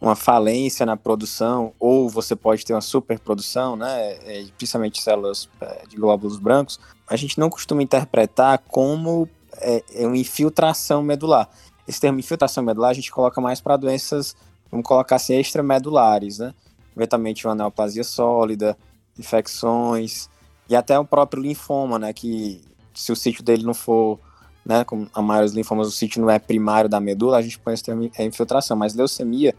[0.00, 5.84] uma falência na produção, ou você pode ter uma superprodução, né, é, principalmente células é,
[5.86, 11.48] de glóbulos brancos, a gente não costuma interpretar como é, é uma infiltração medular.
[11.86, 14.34] Esse termo infiltração medular a gente coloca mais para doenças,
[14.70, 16.54] vamos colocar assim, extramedulares, né,
[16.96, 18.78] eventualmente uma neoplasia sólida,
[19.18, 20.30] infecções,
[20.66, 22.62] e até o próprio linfoma, né, que
[22.94, 24.18] se o sítio dele não for
[24.64, 27.58] né, como a maioria dos linfomas, o sítio não é primário da medula, a gente
[27.58, 29.54] põe esse termo é infiltração, mas leucemia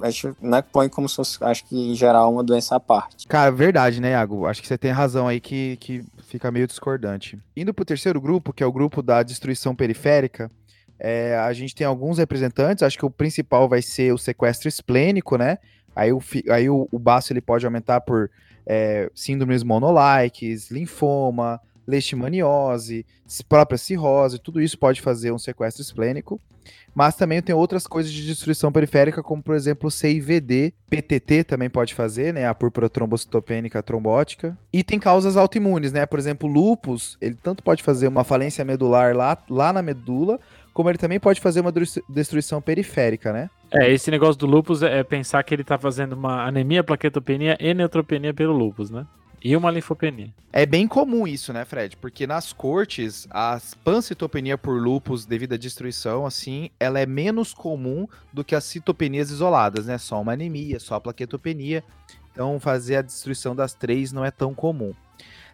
[0.00, 3.26] a gente né, põe como se fosse, acho que em geral, uma doença à parte.
[3.26, 4.46] Cara, verdade, né, Iago?
[4.46, 7.38] Acho que você tem razão aí que, que fica meio discordante.
[7.56, 10.50] Indo pro terceiro grupo, que é o grupo da destruição periférica,
[10.98, 15.36] é, a gente tem alguns representantes, acho que o principal vai ser o sequestro esplênico,
[15.36, 15.58] né?
[15.94, 18.30] Aí o, aí o, o baço ele pode aumentar por
[18.66, 23.06] é, síndromes monolikes, linfoma, leishmaniose,
[23.48, 26.40] própria cirrose, tudo isso pode fazer um sequestro esplênico.
[26.94, 31.94] Mas também tem outras coisas de destruição periférica, como por exemplo CIVD, PTT também pode
[31.94, 32.46] fazer, né?
[32.46, 34.56] A púrpura trombocitopênica trombótica.
[34.72, 36.04] E tem causas autoimunes, né?
[36.04, 40.38] Por exemplo, lupus, ele tanto pode fazer uma falência medular lá, lá na medula,
[40.74, 41.72] como ele também pode fazer uma
[42.08, 43.50] destruição periférica, né?
[43.72, 47.72] É, esse negócio do lupus é pensar que ele tá fazendo uma anemia, plaquetopenia e
[47.72, 49.06] neutropenia pelo lupus, né?
[49.44, 50.32] E uma linfopenia.
[50.52, 51.96] É bem comum isso, né, Fred?
[51.96, 58.06] Porque nas cortes, a pancitopenia por lúpus devido à destruição, assim, ela é menos comum
[58.32, 59.98] do que as citopenias isoladas, né?
[59.98, 61.82] Só uma anemia, só a plaquetopenia.
[62.30, 64.92] Então, fazer a destruição das três não é tão comum.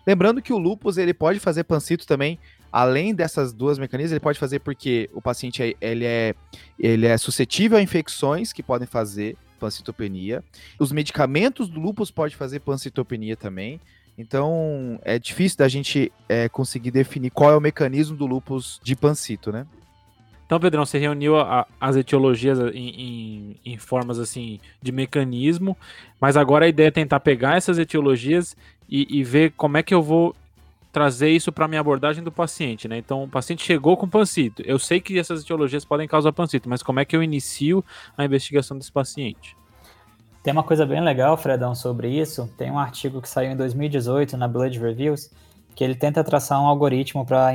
[0.06, 2.38] Lembrando que o lúpus, ele pode fazer pancito também,
[2.70, 6.34] além dessas duas mecanismos, ele pode fazer porque o paciente ele é,
[6.78, 10.42] ele é suscetível a infecções que podem fazer pancitopenia.
[10.78, 13.80] Os medicamentos do lúpus podem fazer pancitopenia também.
[14.16, 18.96] Então, é difícil da gente é, conseguir definir qual é o mecanismo do lúpus de
[18.96, 19.66] pancito, né?
[20.44, 25.76] Então, Pedrão, você reuniu a, as etiologias em, em, em, formas assim de mecanismo,
[26.18, 28.56] mas agora a ideia é tentar pegar essas etiologias
[28.88, 30.34] e, e ver como é que eu vou
[30.92, 32.98] trazer isso para minha abordagem do paciente, né?
[32.98, 34.62] Então, o paciente chegou com pancito.
[34.62, 37.84] Eu sei que essas etiologias podem causar pancito, mas como é que eu inicio
[38.16, 39.56] a investigação desse paciente?
[40.42, 42.48] Tem uma coisa bem legal, Fredão, sobre isso.
[42.56, 45.30] Tem um artigo que saiu em 2018 na Blood Reviews
[45.78, 47.54] que ele tenta traçar um algoritmo para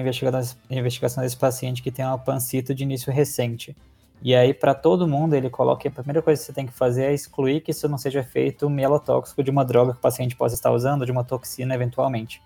[0.69, 3.75] investigação desse paciente que tem uma pancito de início recente.
[4.21, 6.71] E aí, para todo mundo, ele coloca que a primeira coisa que você tem que
[6.71, 10.37] fazer é excluir que isso não seja efeito mielotóxico de uma droga que o paciente
[10.37, 12.41] possa estar usando, de uma toxina eventualmente.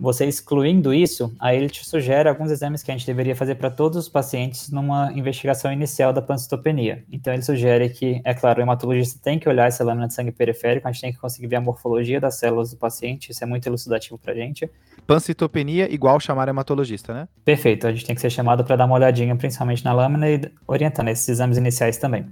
[0.00, 3.70] Você excluindo isso, aí ele te sugere alguns exames que a gente deveria fazer para
[3.70, 7.04] todos os pacientes numa investigação inicial da pancitopenia.
[7.10, 10.30] Então ele sugere que, é claro, o hematologista tem que olhar essa lâmina de sangue
[10.30, 13.46] periférico, a gente tem que conseguir ver a morfologia das células do paciente, isso é
[13.46, 14.70] muito elucidativo para a gente.
[15.06, 17.28] Pancitopenia igual chamar hematologista, né?
[17.44, 20.40] Perfeito, a gente tem que ser chamado para dar uma olhadinha, principalmente na lâmina e
[20.66, 22.26] orientando esses exames iniciais também.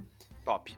[0.45, 0.73] Top.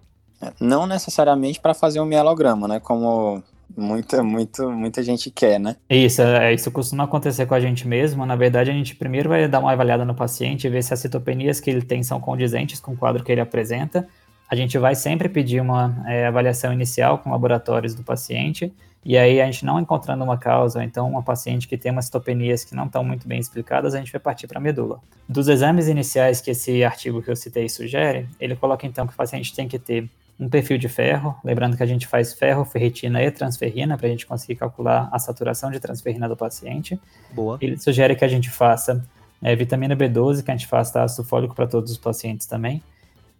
[0.59, 2.79] Não necessariamente para fazer um mielograma, né?
[2.79, 3.43] Como
[3.77, 5.75] Muita, muito, muita gente quer, né?
[5.89, 8.25] Isso, é, isso costuma acontecer com a gente mesmo.
[8.25, 11.59] Na verdade, a gente primeiro vai dar uma avaliada no paciente, ver se as citopenias
[11.59, 14.07] que ele tem são condizentes com o quadro que ele apresenta.
[14.49, 18.73] A gente vai sempre pedir uma é, avaliação inicial com laboratórios do paciente,
[19.05, 22.05] e aí a gente não encontrando uma causa, ou então uma paciente que tem umas
[22.05, 24.99] citopenias que não estão muito bem explicadas, a gente vai partir para a medula.
[25.27, 29.15] Dos exames iniciais que esse artigo que eu citei sugere, ele coloca então que o
[29.15, 33.21] paciente tem que ter um perfil de ferro, lembrando que a gente faz ferro, ferritina
[33.21, 36.99] e transferrina para a gente conseguir calcular a saturação de transferrina do paciente.
[37.33, 37.57] Boa.
[37.59, 39.05] Ele sugere que a gente faça
[39.41, 42.81] é, vitamina B12, que a gente faça ácido fólico para todos os pacientes também.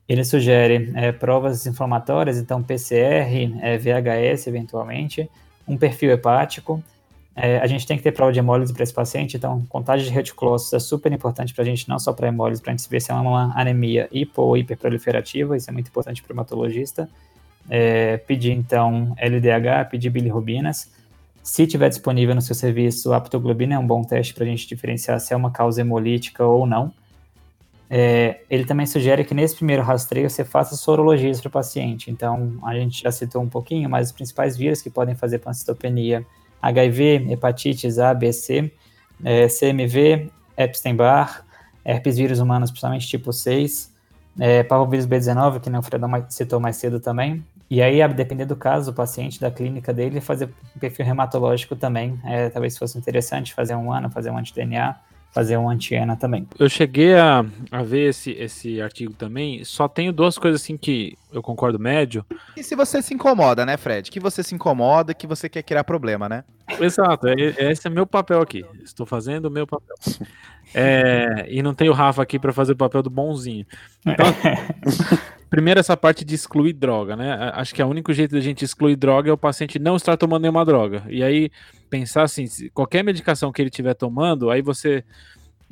[0.09, 5.29] Ele sugere é, provas inflamatórias, então PCR, é, VHS eventualmente,
[5.65, 6.83] um perfil hepático,
[7.41, 10.11] é, a gente tem que ter prova de hemólise para esse paciente, então contagem de
[10.11, 13.01] reticulócitos é super importante para a gente, não só para hemólise, para a gente ver
[13.01, 17.09] se é uma anemia hipo ou hiperproliferativa, isso é muito importante para o hematologista.
[17.69, 20.91] É, pedir então LDH, pedir bilirrubinas.
[21.41, 24.67] Se tiver disponível no seu serviço, a aptoglobina é um bom teste para a gente
[24.67, 26.91] diferenciar se é uma causa hemolítica ou não.
[27.89, 32.11] É, ele também sugere que nesse primeiro rastreio você faça sorologias para o paciente.
[32.11, 36.25] Então, a gente já citou um pouquinho, mas os principais vírus que podem fazer pancitopenia
[36.61, 38.71] HIV, hepatites A, B, C,
[39.23, 41.45] é, CMV, Epstein-Barr,
[41.85, 43.93] herpes vírus humanos, principalmente tipo 6,
[44.39, 47.43] é, parvovírus B19, que o Fredão citou mais cedo também.
[47.69, 52.19] E aí, a depender do caso do paciente, da clínica dele, fazer perfil hematológico também.
[52.25, 54.95] É, talvez fosse interessante fazer um ano, fazer um anti-DNA
[55.31, 56.47] fazer um anti-ENA também.
[56.57, 61.17] Eu cheguei a, a ver esse, esse artigo também, só tenho duas coisas assim que
[61.31, 62.25] eu concordo médio.
[62.57, 64.09] E se você se incomoda, né, Fred?
[64.09, 66.43] Que você se incomoda, que você quer criar problema, né?
[66.79, 67.33] Exato, é,
[67.71, 68.65] esse é meu papel aqui.
[68.83, 69.95] Estou fazendo o meu papel.
[70.73, 73.65] É, e não tem o Rafa aqui para fazer o papel do bonzinho.
[74.05, 74.25] Então,
[75.49, 77.51] primeiro essa parte de excluir droga, né?
[77.53, 80.15] Acho que é o único jeito da gente excluir droga é o paciente não estar
[80.15, 81.03] tomando nenhuma droga.
[81.09, 81.49] E aí
[81.89, 85.03] pensar assim, qualquer medicação que ele estiver tomando, aí você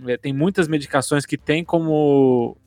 [0.06, 2.58] é, tem muitas medicações que tem como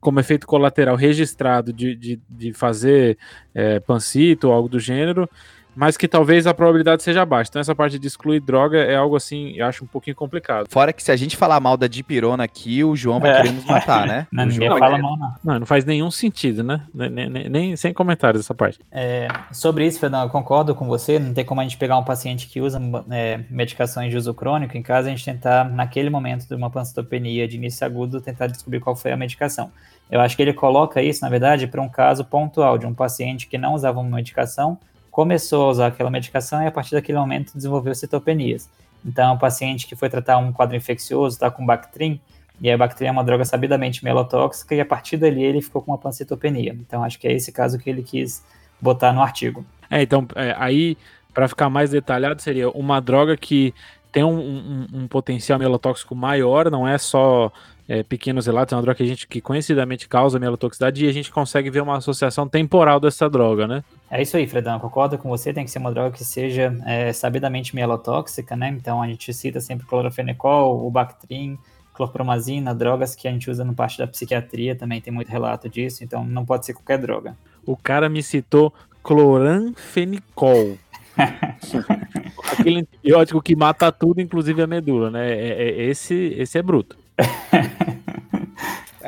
[0.00, 3.18] como efeito colateral registrado de, de, de fazer
[3.54, 5.28] é, pancito ou algo do gênero,
[5.74, 7.48] mas que talvez a probabilidade seja baixa.
[7.50, 10.66] Então essa parte de excluir droga é algo assim, eu acho um pouquinho complicado.
[10.68, 13.36] Fora que se a gente falar mal da dipirona aqui, o João vai é.
[13.36, 14.26] querer nos matar, né?
[14.32, 14.78] Não, ninguém João...
[14.78, 15.34] fala mal, não.
[15.44, 15.60] não.
[15.60, 16.82] Não, faz nenhum sentido, né?
[16.94, 18.78] Nem, nem, nem sem comentários essa parte.
[18.90, 21.18] É, sobre isso, Fernando, eu concordo com você.
[21.18, 22.80] Não tem como a gente pegar um paciente que usa
[23.10, 27.46] é, medicações de uso crônico em casa, a gente tentar, naquele momento de uma pancitopenia
[27.46, 29.70] de início agudo, tentar descobrir qual foi a medicação.
[30.10, 33.46] Eu acho que ele coloca isso, na verdade, para um caso pontual de um paciente
[33.46, 34.78] que não usava uma medicação,
[35.10, 38.68] começou a usar aquela medicação e a partir daquele momento desenvolveu citopenias.
[39.04, 42.20] Então, o paciente que foi tratar um quadro infeccioso, está com Bactrim,
[42.60, 45.90] e a Bactrim é uma droga sabidamente melotóxica, e a partir dali ele ficou com
[45.90, 46.76] uma pancitopenia.
[46.78, 48.44] Então, acho que é esse caso que ele quis
[48.80, 49.64] botar no artigo.
[49.90, 50.96] É, então, é, aí,
[51.32, 53.74] para ficar mais detalhado, seria uma droga que
[54.12, 57.50] tem um, um, um potencial melotóxico maior, não é só
[57.90, 61.12] é, pequenos relatos, é uma droga que a gente que conhecidamente causa mielotoxicidade e a
[61.12, 63.82] gente consegue ver uma associação temporal dessa droga, né?
[64.08, 67.12] É isso aí, Fredão, concordo com você, tem que ser uma droga que seja é,
[67.12, 68.68] sabidamente mielotóxica, né?
[68.68, 71.58] Então a gente cita sempre clorofenicol, o Bactrim,
[71.92, 76.04] clorpromazina, drogas que a gente usa no parte da psiquiatria, também tem muito relato disso,
[76.04, 77.36] então não pode ser qualquer droga.
[77.66, 78.72] O cara me citou
[79.02, 80.78] cloranfenicol.
[82.52, 85.28] Aquele antibiótico que mata tudo, inclusive a medula, né?
[85.28, 86.99] É, é, esse, esse é bruto.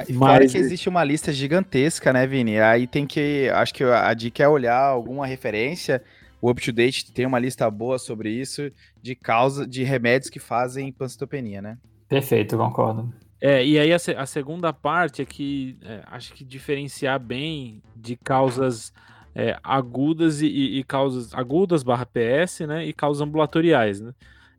[0.08, 2.58] E Mas que existe uma lista gigantesca, né, Vini?
[2.58, 3.48] Aí tem que.
[3.50, 6.02] Acho que a dica é olhar alguma referência.
[6.40, 11.62] O UpToDate tem uma lista boa sobre isso, de causa de remédios que fazem pancitopenia,
[11.62, 11.78] né?
[12.08, 13.12] Perfeito, concordo.
[13.40, 18.16] É, e aí a, a segunda parte é que é, acho que diferenciar bem de
[18.16, 18.92] causas
[19.34, 22.86] é, agudas e, e, causas agudas barra PS, né?
[22.86, 24.12] E causas ambulatoriais, né?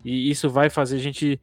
[0.06, 1.40] E isso vai fazer a gente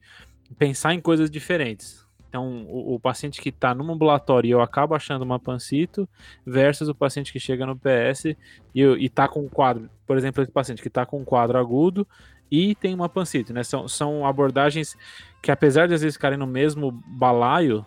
[0.58, 1.99] pensar em coisas diferentes.
[2.30, 6.08] Então, o, o paciente que está no ambulatório e eu acabo achando uma pancito,
[6.46, 8.36] versus o paciente que chega no PS
[8.72, 12.06] e, está com um quadro, por exemplo, esse paciente que está com um quadro agudo
[12.48, 13.64] e tem uma pancito, né?
[13.64, 14.96] São, são abordagens
[15.42, 17.84] que, apesar de às vezes ficarem no mesmo balaio,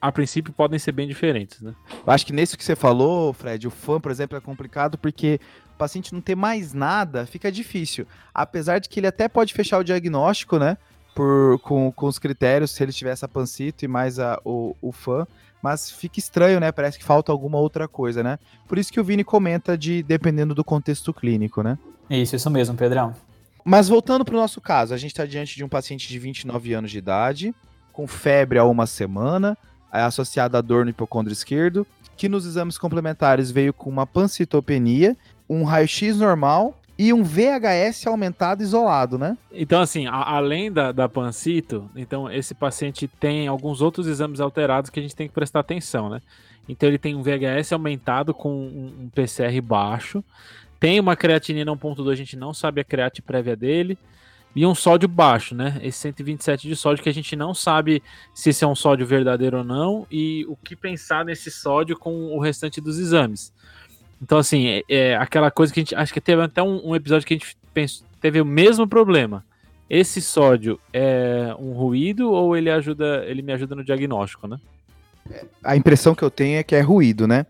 [0.00, 1.74] a princípio podem ser bem diferentes, né?
[2.06, 5.38] Eu acho que nesse que você falou, Fred, o fã, por exemplo, é complicado porque
[5.74, 8.06] o paciente não ter mais nada fica difícil.
[8.32, 10.78] Apesar de que ele até pode fechar o diagnóstico, né?
[11.16, 14.92] Por, com, com os critérios, se ele tiver essa pancito e mais a, o, o
[14.92, 15.26] fã,
[15.62, 16.70] mas fica estranho, né?
[16.70, 18.38] Parece que falta alguma outra coisa, né?
[18.68, 21.78] Por isso que o Vini comenta de dependendo do contexto clínico, né?
[22.10, 23.14] Isso, isso mesmo, Pedrão.
[23.64, 26.74] Mas voltando para o nosso caso, a gente está diante de um paciente de 29
[26.74, 27.54] anos de idade,
[27.94, 29.56] com febre há uma semana,
[29.90, 35.16] associada a dor no hipocôndrio esquerdo, que nos exames complementares veio com uma pancitopenia,
[35.48, 39.36] um raio-x normal e um VHS aumentado isolado, né?
[39.52, 44.90] Então, assim, a, além da, da pancito, então esse paciente tem alguns outros exames alterados
[44.90, 46.20] que a gente tem que prestar atenção, né?
[46.68, 50.24] Então ele tem um VHS aumentado com um, um PCR baixo,
[50.80, 53.98] tem uma creatinina 1.2, a gente não sabe a create prévia dele,
[54.54, 55.78] e um sódio baixo, né?
[55.82, 59.58] Esse 127 de sódio que a gente não sabe se esse é um sódio verdadeiro
[59.58, 63.52] ou não, e o que pensar nesse sódio com o restante dos exames.
[64.20, 65.94] Então, assim, é, é, aquela coisa que a gente.
[65.94, 69.44] Acho que teve até um, um episódio que a gente pensou, teve o mesmo problema.
[69.88, 74.58] Esse sódio é um ruído ou ele ajuda, ele me ajuda no diagnóstico, né?
[75.62, 77.46] A impressão que eu tenho é que é ruído, né?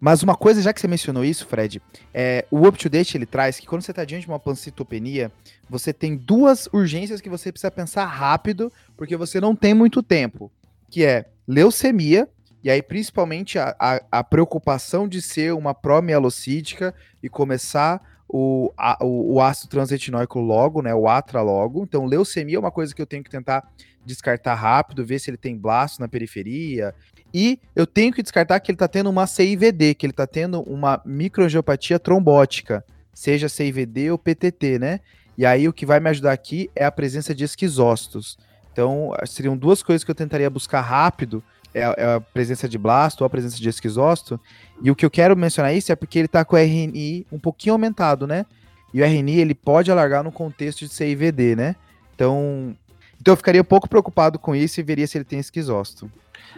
[0.00, 1.80] Mas uma coisa, já que você mencionou isso, Fred,
[2.12, 5.32] é, o up-to-date ele traz que quando você está diante de uma pancitopenia,
[5.68, 10.50] você tem duas urgências que você precisa pensar rápido, porque você não tem muito tempo,
[10.90, 12.28] que é leucemia
[12.66, 18.98] e aí, principalmente, a, a, a preocupação de ser uma pró-mielocítica e começar o, a,
[19.04, 20.92] o, o, ácido transetinóico logo, né?
[20.92, 21.84] O ATRA logo.
[21.84, 23.62] Então, leucemia é uma coisa que eu tenho que tentar
[24.04, 26.92] descartar rápido, ver se ele tem blasto na periferia.
[27.32, 30.60] E eu tenho que descartar que ele está tendo uma CIVD, que ele está tendo
[30.62, 34.98] uma microangiopatia trombótica, seja CIVD ou PTT, né?
[35.38, 38.36] E aí o que vai me ajudar aqui é a presença de esquizócitos.
[38.72, 41.44] Então, seriam duas coisas que eu tentaria buscar rápido
[41.76, 44.40] é, é a presença de blasto ou a presença de esquizócito.
[44.82, 47.38] E o que eu quero mencionar isso é porque ele está com o RNI um
[47.38, 48.46] pouquinho aumentado, né?
[48.94, 51.76] E o RNI ele pode alargar no contexto de CIVD, né?
[52.14, 52.74] Então,
[53.20, 56.10] então eu ficaria pouco preocupado com isso e veria se ele tem esquizócito.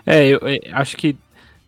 [0.06, 1.16] É, eu, eu acho que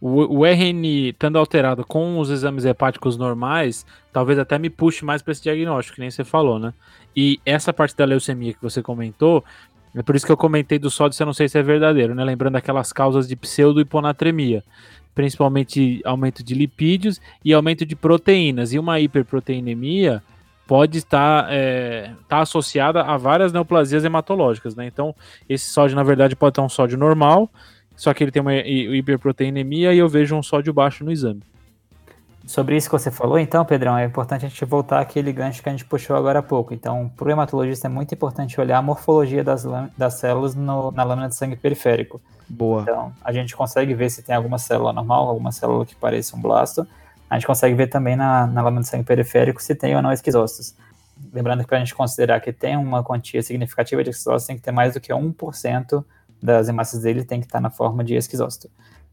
[0.01, 5.21] o, o, RNI estando alterado com os exames hepáticos normais, talvez até me puxe mais
[5.21, 6.73] para esse diagnóstico, que nem você falou, né?
[7.15, 9.45] E essa parte da leucemia que você comentou,
[9.95, 12.23] é por isso que eu comentei do sódio, eu não sei se é verdadeiro, né?
[12.23, 14.63] Lembrando aquelas causas de pseudo-hiponatremia,
[15.15, 18.73] principalmente aumento de lipídios e aumento de proteínas.
[18.73, 20.23] E uma hiperproteinemia
[20.67, 24.87] pode estar é, tá associada a várias neoplasias hematológicas, né?
[24.87, 25.13] Então,
[25.49, 27.51] esse sódio, na verdade, pode estar um sódio normal,
[27.97, 31.43] só que ele tem uma hiperproteinemia e eu vejo um sódio baixo no exame.
[32.47, 35.69] Sobre isso que você falou, então, Pedrão, é importante a gente voltar àquele gancho que
[35.69, 36.75] a gente puxou agora há pouco.
[36.75, 39.65] Então, para o hematologista é muito importante olhar a morfologia das,
[39.97, 42.21] das células no, na lâmina de sangue periférico.
[42.49, 42.83] Boa.
[42.83, 46.41] Então, a gente consegue ver se tem alguma célula normal, alguma célula que pareça um
[46.41, 46.87] blasto.
[47.29, 50.11] A gente consegue ver também na, na lâmina de sangue periférico se tem ou não
[50.11, 50.75] esquizócitos.
[51.33, 54.63] Lembrando que para a gente considerar que tem uma quantia significativa de esquizócitos, tem que
[54.63, 56.05] ter mais do que 1%
[56.43, 58.69] das hemácias dele tem que estar na forma de esquizócito.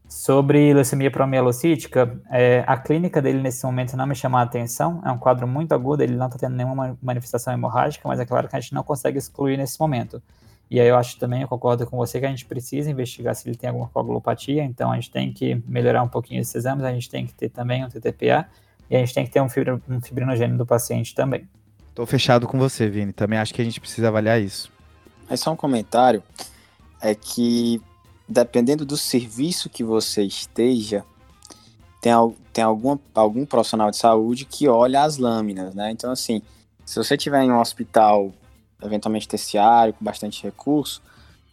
[0.08, 5.12] Sobre leucemia promielocítica, é, a clínica dele nesse momento não me chama a atenção, é
[5.12, 8.56] um quadro muito agudo, ele não está tendo nenhuma manifestação hemorrágica, mas é claro que
[8.56, 10.22] a gente não consegue excluir nesse momento.
[10.70, 13.46] E aí eu acho também, eu concordo com você, que a gente precisa investigar se
[13.46, 16.92] ele tem alguma coagulopatia, então a gente tem que melhorar um pouquinho esses exames, a
[16.92, 18.48] gente tem que ter também um TTPA,
[18.88, 21.46] e a gente tem que ter um, fibro, um fibrinogênio do paciente também.
[21.90, 24.72] Estou fechado com você, Vini, também acho que a gente precisa avaliar isso.
[25.28, 26.22] É só um comentário,
[26.98, 27.82] é que
[28.28, 31.04] dependendo do serviço que você esteja,
[32.00, 32.12] tem,
[32.52, 35.90] tem alguma, algum profissional de saúde que olha as lâminas, né?
[35.90, 36.42] Então, assim,
[36.84, 38.32] se você tiver em um hospital,
[38.82, 41.02] eventualmente terciário, com bastante recurso,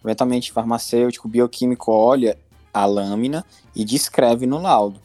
[0.03, 2.37] eventualmente farmacêutico, bioquímico olha
[2.73, 3.45] a lâmina
[3.75, 4.99] e descreve no laudo.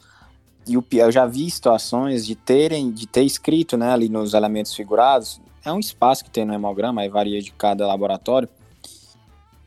[0.67, 4.75] E o, eu já vi situações de terem, de ter escrito, né, ali nos elementos
[4.75, 8.49] figurados, é um espaço que tem no hemograma, aí varia de cada laboratório,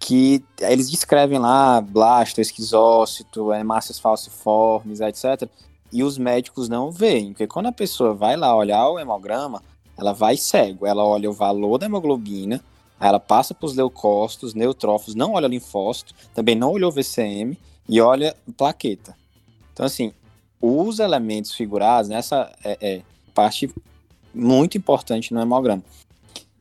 [0.06, 5.50] que eles descrevem lá blasto, esquizócito, hemácias falciformes, etc.
[5.92, 9.64] E os médicos não veem, porque quando a pessoa vai lá olhar o hemograma,
[9.98, 12.62] ela vai cego, ela olha o valor da hemoglobina,
[13.00, 17.58] Aí ela passa para os leucócitos, neutrófilos, não olha linfócito, também não olhou VCM
[17.90, 19.14] e olha plaqueta.
[19.74, 20.14] Então, assim,
[20.62, 23.02] os elementos figurados, nessa é, é
[23.34, 23.70] parte
[24.34, 25.84] muito importante no hemograma.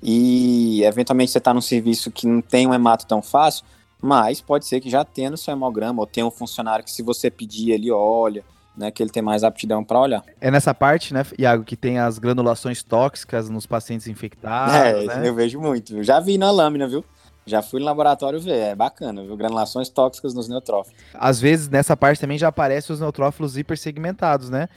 [0.02, 3.64] E, eventualmente, você está num serviço que não tem um hemato tão fácil,
[4.00, 7.02] mas pode ser que já tenha no seu hemograma, ou tenha um funcionário que, se
[7.02, 8.44] você pedir, ele olha,
[8.76, 10.24] né, que ele tem mais aptidão para olhar.
[10.40, 14.74] É nessa parte, né, Iago, que tem as granulações tóxicas nos pacientes infectados.
[14.74, 15.28] É, né?
[15.28, 15.94] eu vejo muito.
[15.94, 16.02] Viu?
[16.02, 17.04] Já vi na lâmina, viu?
[17.44, 19.36] Já fui no laboratório ver, é bacana, viu?
[19.36, 20.98] Granulações tóxicas nos neutrófilos.
[21.12, 24.68] Às vezes, nessa parte também já aparecem os neutrófilos hipersegmentados, né?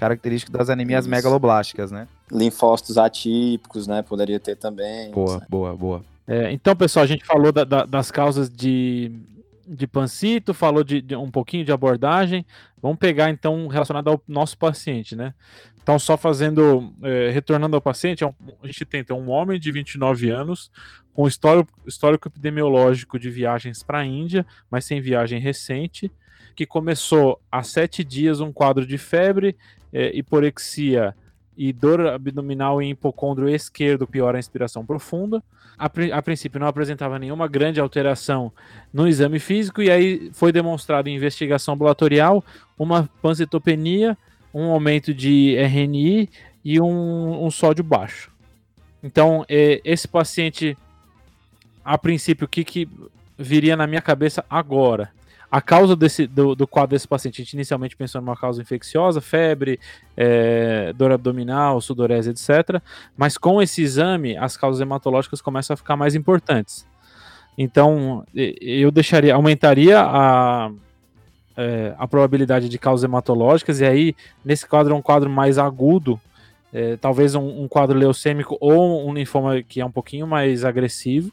[0.00, 1.10] Característico das anemias Isso.
[1.10, 2.08] megaloblásticas, né?
[2.32, 4.00] Linfócitos atípicos, né?
[4.00, 5.10] Poderia ter também.
[5.10, 5.46] Boa, né?
[5.46, 6.02] boa, boa.
[6.26, 9.12] É, então, pessoal, a gente falou da, da, das causas de,
[9.68, 12.46] de pancito, falou de, de, um pouquinho de abordagem.
[12.80, 15.34] Vamos pegar então relacionado ao nosso paciente, né?
[15.82, 19.70] Então, só fazendo, é, retornando ao paciente, é a gente tem então um homem de
[19.70, 20.70] 29 anos
[21.12, 26.10] com histórico, histórico epidemiológico de viagens para a Índia, mas sem viagem recente,
[26.56, 29.56] que começou há sete dias um quadro de febre,
[29.92, 31.14] é, hiporexia
[31.56, 35.42] e dor abdominal em hipocôndrio esquerdo piora a inspiração profunda.
[35.78, 38.52] A, a, princípio não apresentava nenhuma grande alteração
[38.92, 42.44] no exame físico e aí foi demonstrado em investigação ambulatorial
[42.78, 44.16] uma pancitopenia,
[44.54, 46.28] um aumento de RNI
[46.64, 48.30] e um, um sódio baixo.
[49.02, 50.76] Então, é, esse paciente,
[51.84, 52.88] a princípio, o que, que
[53.38, 55.10] viria na minha cabeça agora?
[55.50, 59.20] A causa desse, do, do quadro desse paciente, a gente inicialmente pensou numa causa infecciosa,
[59.20, 59.80] febre,
[60.16, 62.80] é, dor abdominal, sudorese, etc.
[63.16, 66.86] Mas com esse exame, as causas hematológicas começam a ficar mais importantes.
[67.58, 70.70] Então, eu deixaria, aumentaria a,
[71.56, 76.20] é, a probabilidade de causas hematológicas, e aí, nesse quadro, é um quadro mais agudo,
[76.72, 81.32] é, talvez um, um, quadro leucêmico ou um linfoma que é um pouquinho mais agressivo.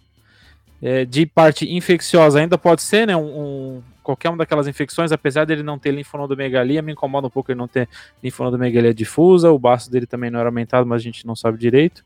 [0.81, 5.61] É, de parte infecciosa ainda pode ser, né, um, qualquer uma daquelas infecções, apesar dele
[5.61, 7.89] não ter linfonodomegalia, me incomoda um pouco ele não ter
[8.23, 12.05] linfonodomegalia difusa, o baço dele também não era aumentado, mas a gente não sabe direito.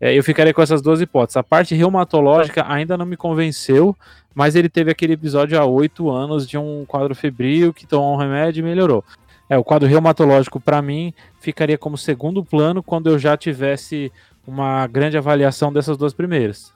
[0.00, 1.36] É, eu ficaria com essas duas hipóteses.
[1.36, 3.96] A parte reumatológica ainda não me convenceu,
[4.34, 8.18] mas ele teve aquele episódio há oito anos de um quadro febril que tomou um
[8.18, 9.04] remédio e melhorou.
[9.48, 14.10] É, o quadro reumatológico, para mim, ficaria como segundo plano quando eu já tivesse
[14.44, 16.75] uma grande avaliação dessas duas primeiras.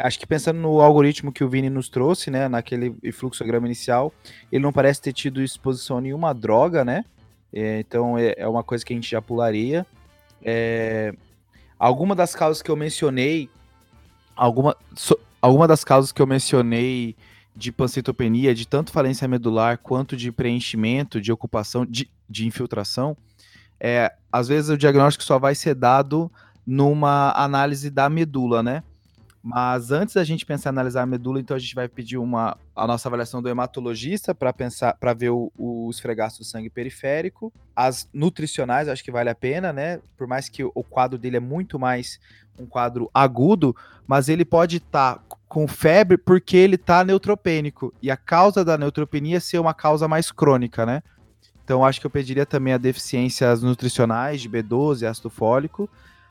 [0.00, 4.12] Acho que pensando no algoritmo que o Vini nos trouxe, né, naquele fluxograma inicial,
[4.50, 7.04] ele não parece ter tido exposição a nenhuma droga, né?
[7.52, 9.86] É, então é, é, uma coisa que a gente já pularia.
[10.42, 11.12] É,
[11.78, 13.50] alguma das causas que eu mencionei,
[14.34, 17.16] alguma, so, alguma das causas que eu mencionei
[17.54, 23.16] de pancitopenia, de tanto falência medular quanto de preenchimento, de ocupação, de, de infiltração,
[23.78, 26.30] é, às vezes o diagnóstico só vai ser dado
[26.66, 28.82] numa análise da medula, né?
[29.42, 32.58] Mas antes da gente pensar em analisar a medula, então a gente vai pedir uma,
[32.76, 37.50] a nossa avaliação do hematologista para pensar, para ver o, o esfregaço do sangue periférico.
[37.74, 40.00] As nutricionais, acho que vale a pena, né?
[40.16, 42.20] Por mais que o quadro dele é muito mais
[42.58, 43.74] um quadro agudo,
[44.06, 47.94] mas ele pode estar tá com febre porque ele está neutropênico.
[48.02, 51.02] E a causa da neutropenia ser uma causa mais crônica, né?
[51.64, 55.88] Então acho que eu pediria também a deficiências nutricionais de B12, ácido fólico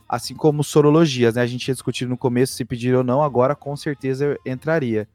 [0.09, 1.43] assim como sorologias, né?
[1.43, 5.07] A gente tinha discutido no começo se pedir ou não, agora com certeza entraria.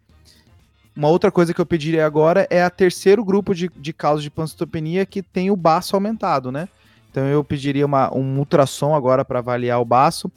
[0.96, 4.30] Uma outra coisa que eu pediria agora é a terceiro grupo de, de causas de
[4.30, 6.68] pancitopenia que tem o baço aumentado, né?
[7.10, 10.30] Então eu pediria uma, um ultrassom agora para avaliar o baço.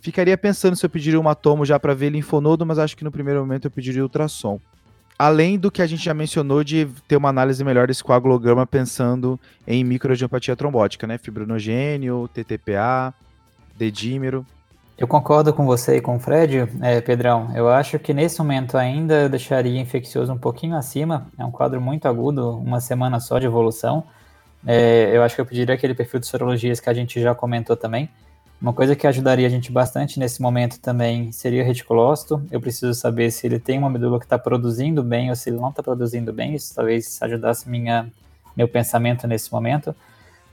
[0.00, 3.12] Ficaria pensando se eu pediria uma tomo já para ver linfonodo, mas acho que no
[3.12, 4.58] primeiro momento eu pediria ultrassom.
[5.18, 9.38] Além do que a gente já mencionou de ter uma análise melhor desse coagulograma pensando
[9.66, 11.18] em microangiopatia trombótica, né?
[11.18, 13.12] Fibrinogênio, TTPA,
[13.78, 14.44] dedímero.
[14.98, 17.52] Eu concordo com você e com o Fred, é, Pedrão.
[17.54, 21.28] Eu acho que nesse momento ainda eu deixaria infeccioso um pouquinho acima.
[21.38, 24.02] É um quadro muito agudo, uma semana só de evolução.
[24.66, 27.76] É, eu acho que eu pediria aquele perfil de sorologias que a gente já comentou
[27.76, 28.10] também.
[28.60, 32.42] Uma coisa que ajudaria a gente bastante nesse momento também seria o reticulócito.
[32.50, 35.58] Eu preciso saber se ele tem uma medula que está produzindo bem ou se ele
[35.58, 36.56] não está produzindo bem.
[36.56, 38.10] Isso talvez ajudasse minha,
[38.56, 39.94] meu pensamento nesse momento.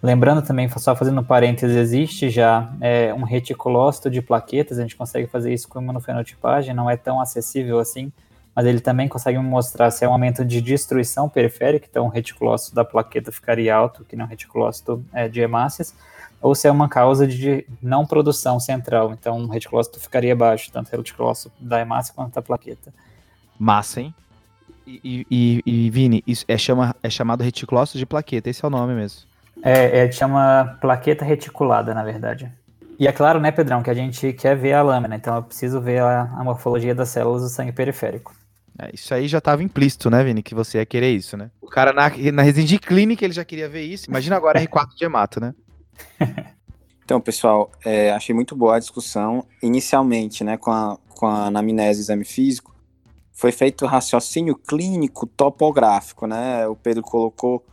[0.05, 5.25] Lembrando também, só fazendo parênteses, existe já é, um reticulócito de plaquetas, a gente consegue
[5.25, 8.11] fazer isso com imunofenotipagem, não é tão acessível assim,
[8.55, 12.75] mas ele também consegue mostrar se é um aumento de destruição periférica, então o reticulócito
[12.75, 15.95] da plaqueta ficaria alto, que não o reticulócito é, de hemácias,
[16.39, 20.93] ou se é uma causa de não produção central, então o reticulócito ficaria baixo, tanto
[20.93, 22.93] o reticulócito da hemácia quanto da plaqueta.
[23.57, 24.13] Massa, hein?
[24.85, 28.69] E, e, e Vini, isso é, chama, é chamado reticulócito de plaqueta, esse é o
[28.69, 29.33] nome mesmo.
[29.65, 32.51] É, é chama plaqueta reticulada, na verdade.
[32.99, 35.81] E é claro, né, Pedrão, que a gente quer ver a lâmina, então eu preciso
[35.81, 38.33] ver a, a morfologia das células do sangue periférico.
[38.77, 41.49] É, isso aí já estava implícito, né, Vini, que você ia querer isso, né?
[41.61, 44.09] O cara na, na Resident Clinic ele já queria ver isso.
[44.09, 45.53] Imagina agora R4 de hemato, né?
[47.05, 49.45] Então, pessoal, é, achei muito boa a discussão.
[49.61, 52.75] Inicialmente, né, com a, com a anamnese e exame físico,
[53.31, 56.67] foi feito raciocínio clínico topográfico, né?
[56.67, 57.63] O Pedro colocou o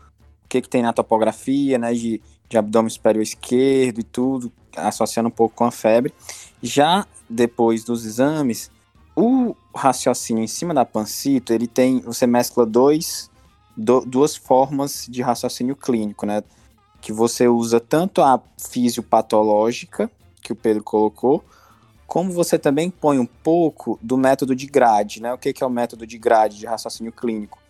[0.53, 5.33] que, que tem na topografia, né, de, de abdômen superior esquerdo e tudo, associando um
[5.33, 6.13] pouco com a febre.
[6.63, 8.71] Já depois dos exames,
[9.17, 13.31] o raciocínio em cima da pancito, ele tem, você mescla dois,
[13.75, 16.43] do, duas formas de raciocínio clínico, né?
[17.01, 20.11] Que você usa tanto a fisiopatológica,
[20.43, 21.43] que o Pedro colocou,
[22.07, 25.33] como você também põe um pouco do método de grade, né?
[25.33, 27.62] O que, que é o método de grade de raciocínio clínico?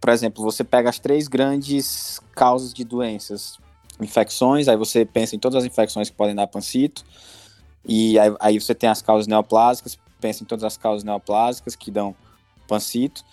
[0.00, 3.58] Por exemplo, você pega as três grandes causas de doenças,
[4.00, 7.04] infecções, aí você pensa em todas as infecções que podem dar pancito,
[7.84, 11.90] e aí, aí você tem as causas neoplásicas, pensa em todas as causas neoplásicas que
[11.90, 12.14] dão
[12.66, 13.24] pancito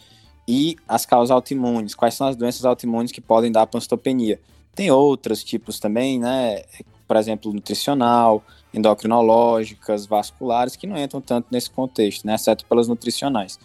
[0.47, 1.95] e as causas autoimunes.
[1.95, 4.39] Quais são as doenças autoimunes que podem dar pancitopenia?
[4.75, 6.63] Tem outros tipos também, né?
[7.07, 8.43] Por exemplo, nutricional,
[8.73, 12.35] endocrinológicas, vasculares, que não entram tanto nesse contexto, né?
[12.35, 13.59] Exceto pelas nutricionais.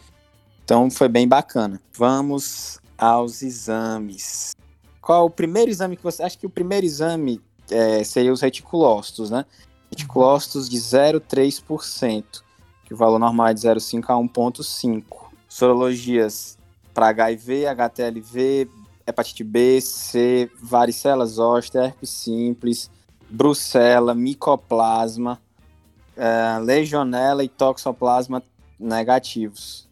[0.64, 1.80] Então foi bem bacana.
[1.96, 4.54] Vamos aos exames.
[5.00, 6.22] Qual o primeiro exame que você.
[6.22, 7.40] Acho que o primeiro exame
[7.70, 9.46] é, seria os reticulócitos, né?
[9.90, 12.42] Reticulócitos de 0,3%
[12.88, 15.28] que o valor normal é de 0,5 a 1,5.
[15.46, 16.56] Sorologias
[16.94, 18.70] para HIV, HTLV,
[19.06, 22.90] hepatite B, C, varicela zoster, herpes simples,
[23.28, 25.38] brucela, micoplasma,
[26.16, 28.42] uh, legionela e toxoplasma
[28.80, 29.86] negativos.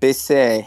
[0.00, 0.66] PCR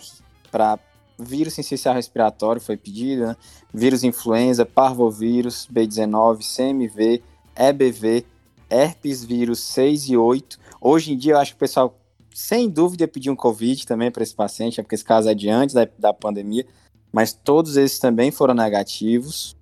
[0.52, 0.78] para
[1.20, 3.36] vírus sincicial respiratório foi pedido, né?
[3.74, 7.22] vírus influenza, parvovírus, B19, CMV,
[7.56, 8.26] EBV,
[8.70, 10.60] herpes vírus 6 e 8.
[10.80, 12.00] Hoje em dia, eu acho que o pessoal,
[12.34, 15.50] sem dúvida, pediu um Covid também para esse paciente, é porque esse caso é de
[15.50, 16.66] antes da, da pandemia,
[17.12, 19.58] mas todos esses também foram negativos,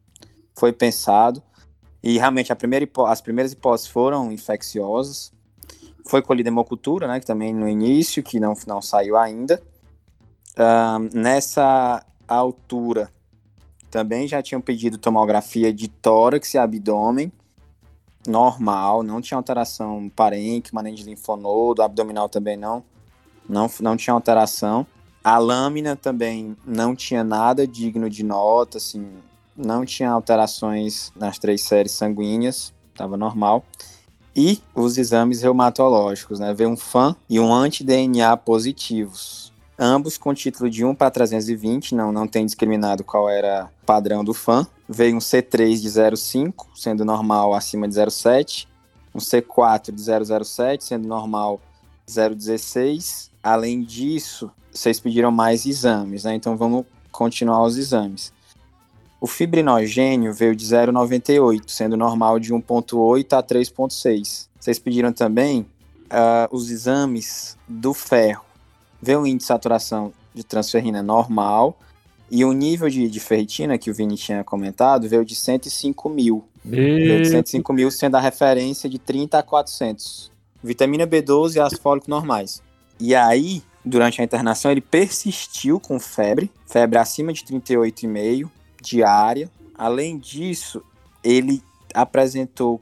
[0.54, 1.42] foi pensado,
[2.04, 5.32] e realmente primeira, as primeiras hipóteses foram infecciosas.
[6.06, 9.62] Foi colhida hemocultura, né, que também no início, que não, não saiu ainda.
[11.14, 13.12] Nessa altura,
[13.90, 17.32] também já tinham pedido tomografia de tórax e abdômen,
[18.28, 22.84] normal, não tinha alteração parênquima, nem de linfonodo, abdominal também não,
[23.48, 24.86] não, não tinha alteração.
[25.24, 29.08] A lâmina também não tinha nada digno de nota, assim,
[29.56, 33.64] não tinha alterações nas três séries sanguíneas, estava normal.
[34.36, 36.54] E os exames reumatológicos, né?
[36.54, 42.12] Veio um FAM e um anti-DNA positivos ambos com título de 1 para 320, não,
[42.12, 44.66] não tem discriminado qual era o padrão do fã.
[44.90, 48.68] Veio um C3 de 0,5, sendo normal acima de 0,7,
[49.14, 51.62] um C4 de 0,07, sendo normal
[52.08, 53.30] 0,16.
[53.44, 56.36] Além disso, vocês pediram mais exames, né?
[56.36, 58.34] Então vamos continuar os exames.
[59.20, 64.48] O fibrinogênio veio de 0,98, sendo normal de 1,8 a 3,6.
[64.60, 65.62] Vocês pediram também
[66.06, 68.47] uh, os exames do ferro
[69.02, 71.78] vê um índice de saturação de transferrina normal
[72.30, 76.44] e o nível de, de ferritina, que o Vini tinha comentado, veio de 105 mil.
[76.66, 76.70] E...
[76.70, 80.32] Veio de 105 mil sendo a referência de 30 a 400.
[80.62, 82.62] Vitamina B12 e ácido fólico normais.
[83.00, 88.50] E aí, durante a internação, ele persistiu com febre, febre acima de 38,5
[88.82, 89.50] diária.
[89.78, 90.84] Além disso,
[91.24, 91.62] ele
[91.94, 92.82] apresentou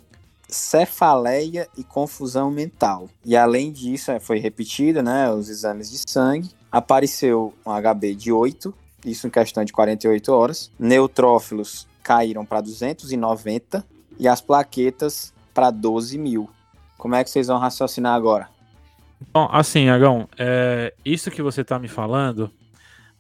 [0.55, 3.09] cefaleia e confusão mental.
[3.23, 8.31] E além disso, é, foi repetida, né, os exames de sangue, apareceu um HB de
[8.31, 8.73] 8,
[9.05, 10.71] isso em questão de 48 horas.
[10.79, 13.85] Neutrófilos caíram para 290
[14.17, 16.49] e as plaquetas para 12 mil.
[16.97, 18.49] Como é que vocês vão raciocinar agora?
[19.33, 22.51] Bom, assim, Agão, é, isso que você está me falando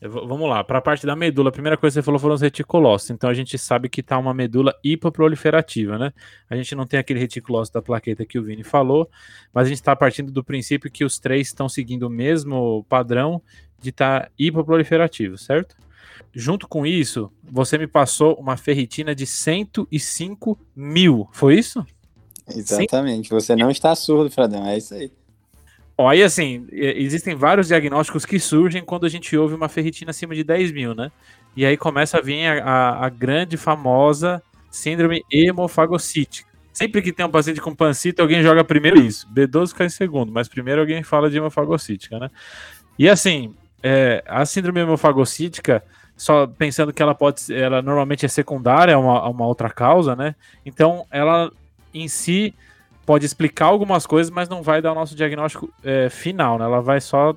[0.07, 2.41] Vamos lá, para a parte da medula, a primeira coisa que você falou foram os
[2.41, 3.11] reticulócitos.
[3.11, 6.13] Então a gente sabe que está uma medula hipoproliferativa, né?
[6.49, 9.09] A gente não tem aquele reticulócito da plaqueta que o Vini falou,
[9.53, 13.41] mas a gente está partindo do princípio que os três estão seguindo o mesmo padrão
[13.79, 15.75] de estar tá hipoproliferativo, certo?
[16.33, 21.85] Junto com isso, você me passou uma ferritina de 105 mil, foi isso?
[22.47, 25.11] Exatamente, você não está surdo, Fradão, é isso aí.
[25.97, 30.43] Ó, assim, existem vários diagnósticos que surgem quando a gente ouve uma ferritina acima de
[30.43, 31.11] 10 mil, né?
[31.55, 36.49] E aí começa a vir a, a, a grande, famosa síndrome hemofagocítica.
[36.73, 39.25] Sempre que tem um paciente com pancita, alguém joga primeiro isso.
[39.33, 42.29] B12 cai em segundo, mas primeiro alguém fala de hemofagocítica, né?
[42.99, 45.81] E assim, é, a síndrome hemofagocítica,
[46.17, 50.13] só pensando que ela pode, ela normalmente é secundária a uma, a uma outra causa,
[50.13, 50.35] né?
[50.65, 51.49] Então, ela
[51.93, 52.53] em si
[53.05, 56.65] pode explicar algumas coisas, mas não vai dar o nosso diagnóstico é, final, né?
[56.65, 57.35] Ela vai só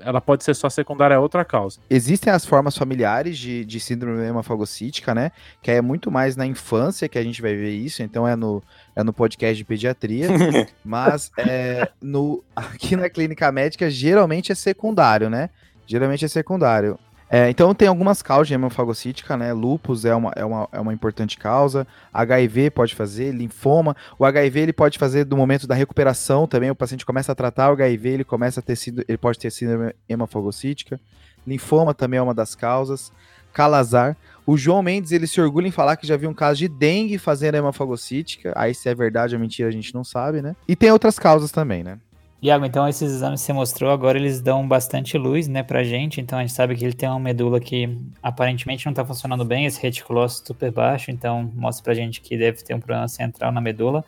[0.00, 1.78] ela pode ser só secundária a outra causa.
[1.88, 5.32] Existem as formas familiares de, de síndrome hemafagocítica, né?
[5.62, 8.62] Que é muito mais na infância que a gente vai ver isso, então é no,
[8.94, 10.28] é no podcast de pediatria.
[10.84, 15.50] mas é, no, aqui na clínica médica geralmente é secundário, né?
[15.86, 16.98] Geralmente é secundário.
[17.28, 19.52] É, então tem algumas causas de hemofagocítica, né?
[19.52, 23.96] Lupus é uma, é, uma, é uma importante causa, HIV pode fazer, linfoma.
[24.18, 27.70] O HIV ele pode fazer do momento da recuperação também, o paciente começa a tratar
[27.70, 31.00] o HIV, ele começa a ter sido, ele pode ter síndrome hemofagocítica.
[31.46, 33.12] Linfoma também é uma das causas.
[33.52, 34.16] Calazar.
[34.44, 37.16] O João Mendes ele se orgulha em falar que já viu um caso de dengue
[37.16, 38.52] fazendo hemofagocítica.
[38.54, 40.54] Aí se é verdade ou mentira a gente não sabe, né?
[40.68, 41.98] E tem outras causas também, né?
[42.42, 46.20] Iago, então esses exames que você mostrou agora eles dão bastante luz, né, pra gente.
[46.20, 49.64] Então a gente sabe que ele tem uma medula que aparentemente não tá funcionando bem,
[49.64, 53.60] esse reticulócito super baixo, então mostra pra gente que deve ter um problema central na
[53.60, 54.04] medula.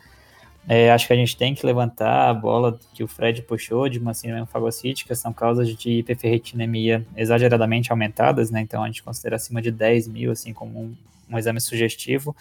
[0.67, 3.97] É, acho que a gente tem que levantar a bola que o Fred puxou de
[3.97, 8.61] uma síndrome fagocítica, são causas de hiperferritinemia exageradamente aumentadas, né?
[8.61, 10.95] Então a gente considera acima de 10 mil, assim, como um,
[11.27, 12.35] um exame sugestivo.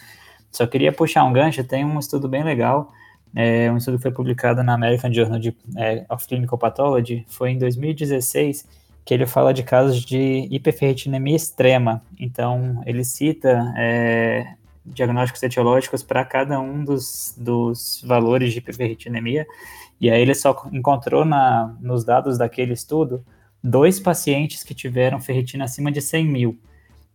[0.52, 2.92] Só queria puxar um gancho, tem um estudo bem legal
[3.34, 5.40] é, um estudo que foi publicado na American Journal
[5.76, 8.66] é, of Clinical Pathology, foi em 2016,
[9.04, 12.02] que ele fala de casos de hiperferritinemia extrema.
[12.18, 14.54] Então, ele cita é,
[14.84, 19.46] diagnósticos etiológicos para cada um dos, dos valores de hiperferritinemia,
[20.00, 23.24] e aí ele só encontrou na, nos dados daquele estudo
[23.62, 26.58] dois pacientes que tiveram ferritina acima de 100 mil.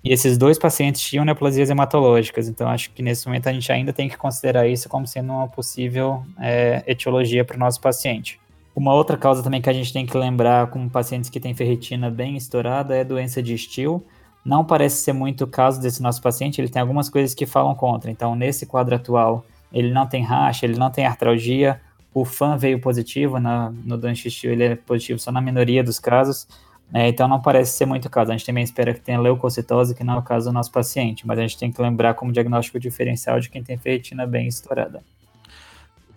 [0.03, 3.93] E esses dois pacientes tinham neoplasias hematológicas, então acho que nesse momento a gente ainda
[3.93, 8.37] tem que considerar isso como sendo uma possível é, etiologia para o nosso paciente.
[8.75, 12.09] Uma outra causa também que a gente tem que lembrar com pacientes que têm ferritina
[12.09, 14.03] bem estourada é doença de Still.
[14.43, 17.73] Não parece ser muito o caso desse nosso paciente, ele tem algumas coisas que falam
[17.73, 18.11] contra.
[18.11, 21.79] Então, nesse quadro atual, ele não tem racha, ele não tem artralgia,
[22.13, 25.81] o FAN veio positivo na, no doença de Still, ele é positivo só na minoria
[25.81, 26.45] dos casos.
[26.93, 28.31] É, então não parece ser muito o caso.
[28.31, 31.25] A gente também espera que tenha leucocitose, que não é o caso do nosso paciente,
[31.25, 35.01] mas a gente tem que lembrar como diagnóstico diferencial de quem tem ferritina bem estourada.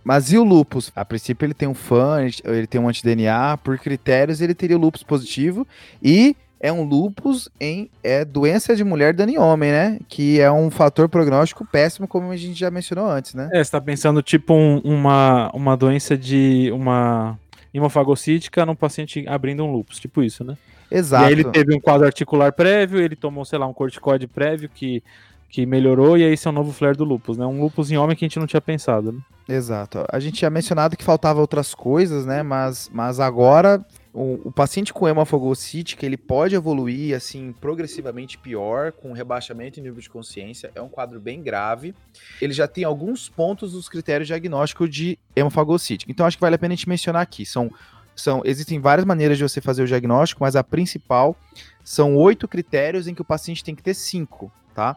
[0.05, 0.93] Mas e o lupus?
[0.95, 4.81] A princípio ele tem um FAN, ele tem um anti-DNA, por critérios ele teria o
[4.81, 5.67] lupus positivo
[6.01, 9.99] e é um lupus em é doença de mulher dando em homem, né?
[10.09, 13.49] Que é um fator prognóstico péssimo, como a gente já mencionou antes, né?
[13.53, 17.39] É, você tá pensando tipo um, uma, uma doença de uma
[17.77, 20.57] hemofagocítica num paciente abrindo um lupus, tipo isso, né?
[20.91, 21.25] Exato.
[21.25, 24.69] E aí ele teve um quadro articular prévio, ele tomou, sei lá, um corticoide prévio
[24.73, 25.03] que,
[25.49, 27.45] que melhorou, e aí esse é o novo flare do lupus, né?
[27.45, 29.21] Um lupus em homem que a gente não tinha pensado, né?
[29.49, 30.05] Exato.
[30.11, 32.43] A gente tinha mencionado que faltava outras coisas, né?
[32.43, 33.85] Mas, mas agora
[34.17, 40.01] o, o, paciente com hemofagocítica, ele pode evoluir, assim, progressivamente pior, com rebaixamento em nível
[40.01, 40.73] de consciência.
[40.75, 41.95] É um quadro bem grave.
[42.41, 46.11] Ele já tem alguns pontos dos critérios diagnósticos de hemofagocítica.
[46.11, 47.45] Então, acho que vale a pena a gente mencionar aqui.
[47.45, 47.71] São,
[48.15, 51.37] são, existem várias maneiras de você fazer o diagnóstico, mas a principal
[51.85, 54.97] são oito critérios em que o paciente tem que ter cinco, tá?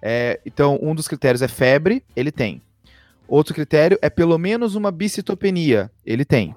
[0.00, 2.62] É, então, um dos critérios é febre, ele tem.
[3.26, 6.54] Outro critério é pelo menos uma bicitopenia, ele tem.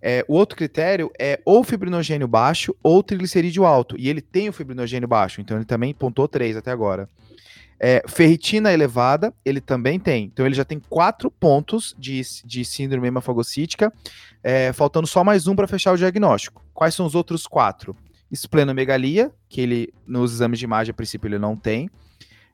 [0.00, 3.94] É, o outro critério é ou fibrinogênio baixo ou triglicerídeo alto.
[3.98, 7.08] E ele tem o fibrinogênio baixo, então ele também pontou 3 até agora.
[7.78, 10.24] É, ferritina elevada, ele também tem.
[10.24, 13.92] Então ele já tem quatro pontos de, de síndrome hemafagocítica,
[14.42, 16.64] é, faltando só mais um para fechar o diagnóstico.
[16.72, 17.96] Quais são os outros quatro?
[18.30, 21.90] Esplenomegalia, que ele nos exames de imagem a princípio ele não tem.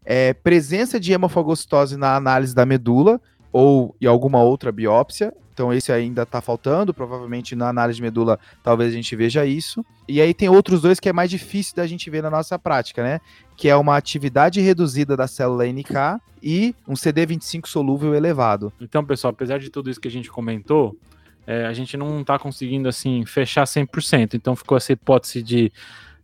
[0.05, 3.21] É, presença de hemofagocitose na análise da medula
[3.53, 5.33] ou em alguma outra biópsia.
[5.59, 9.84] Então esse ainda está faltando, provavelmente na análise de medula talvez a gente veja isso.
[10.06, 13.02] E aí tem outros dois que é mais difícil da gente ver na nossa prática,
[13.02, 13.20] né?
[13.56, 18.72] Que é uma atividade reduzida da célula NK e um CD25 solúvel elevado.
[18.80, 20.96] Então, pessoal, apesar de tudo isso que a gente comentou,
[21.44, 24.34] é, a gente não está conseguindo assim fechar 100%.
[24.34, 25.72] Então ficou essa hipótese de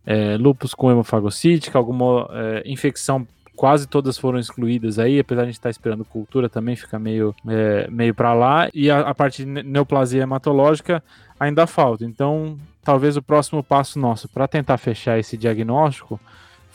[0.05, 5.51] é, lupus com hemofagocítica, alguma é, infecção quase todas foram excluídas aí, apesar de a
[5.51, 8.69] gente estar tá esperando cultura também, fica meio, é, meio para lá.
[8.73, 11.03] E a, a, parte de neoplasia hematológica
[11.39, 12.05] ainda falta.
[12.05, 16.19] Então, talvez o próximo passo nosso para tentar fechar esse diagnóstico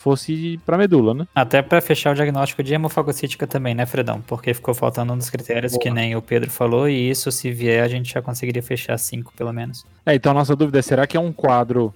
[0.01, 1.27] fosse para medula, né?
[1.35, 4.19] Até para fechar o diagnóstico de hemofagocítica também, né, Fredão?
[4.21, 5.81] Porque ficou faltando um dos critérios Boa.
[5.81, 9.31] que nem o Pedro falou, e isso, se vier, a gente já conseguiria fechar cinco,
[9.37, 9.85] pelo menos.
[10.03, 11.93] É, então a nossa dúvida é, será que é um quadro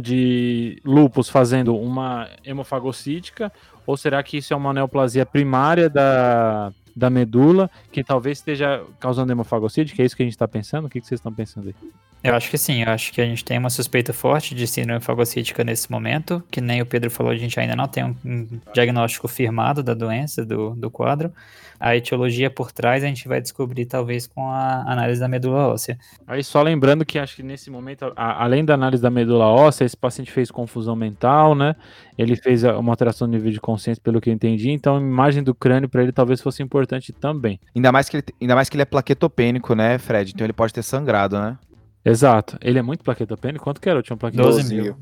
[0.00, 3.52] de lupus fazendo uma hemofagocítica
[3.86, 9.32] ou será que isso é uma neoplasia primária da, da medula, que talvez esteja causando
[9.32, 9.94] hemofagocídio?
[9.94, 10.86] Que é isso que a gente está pensando?
[10.86, 11.74] O que, que vocês estão pensando aí?
[12.22, 14.98] Eu acho que sim, eu acho que a gente tem uma suspeita forte de síndrome
[15.00, 18.60] fagocítica nesse momento, que nem o Pedro falou, a gente ainda não tem um, um
[18.72, 21.30] diagnóstico firmado da doença, do, do quadro.
[21.78, 25.98] A etiologia por trás a gente vai descobrir talvez com a análise da medula óssea.
[26.26, 29.84] Aí só lembrando que acho que nesse momento, a, além da análise da medula óssea,
[29.84, 31.74] esse paciente fez confusão mental, né?
[32.16, 35.42] Ele fez uma alteração no nível de consciência, pelo que eu entendi, então a imagem
[35.42, 37.58] do crânio para ele talvez fosse importante também.
[37.74, 40.32] Ainda mais que ele, ainda mais que ele é plaquetopênico, né, Fred?
[40.32, 41.58] Então ele pode ter sangrado, né?
[42.04, 42.58] Exato.
[42.60, 43.64] Ele é muito plaquetopênico?
[43.64, 44.62] Quanto que era o último plaquetopênico?
[44.62, 44.96] 12 mil.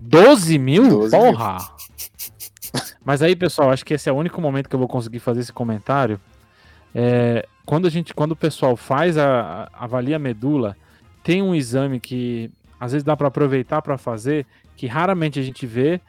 [0.00, 0.88] 12 mil?
[0.88, 1.52] 12 Porra!
[1.54, 1.86] Mil.
[3.04, 5.40] Mas aí, pessoal, acho que esse é o único momento que eu vou conseguir fazer
[5.40, 6.20] esse comentário.
[6.94, 10.76] É, quando a gente, quando o pessoal faz a, a avalia a medula,
[11.22, 14.46] tem um exame que às vezes dá para aproveitar para fazer,
[14.76, 16.00] que raramente a gente vê,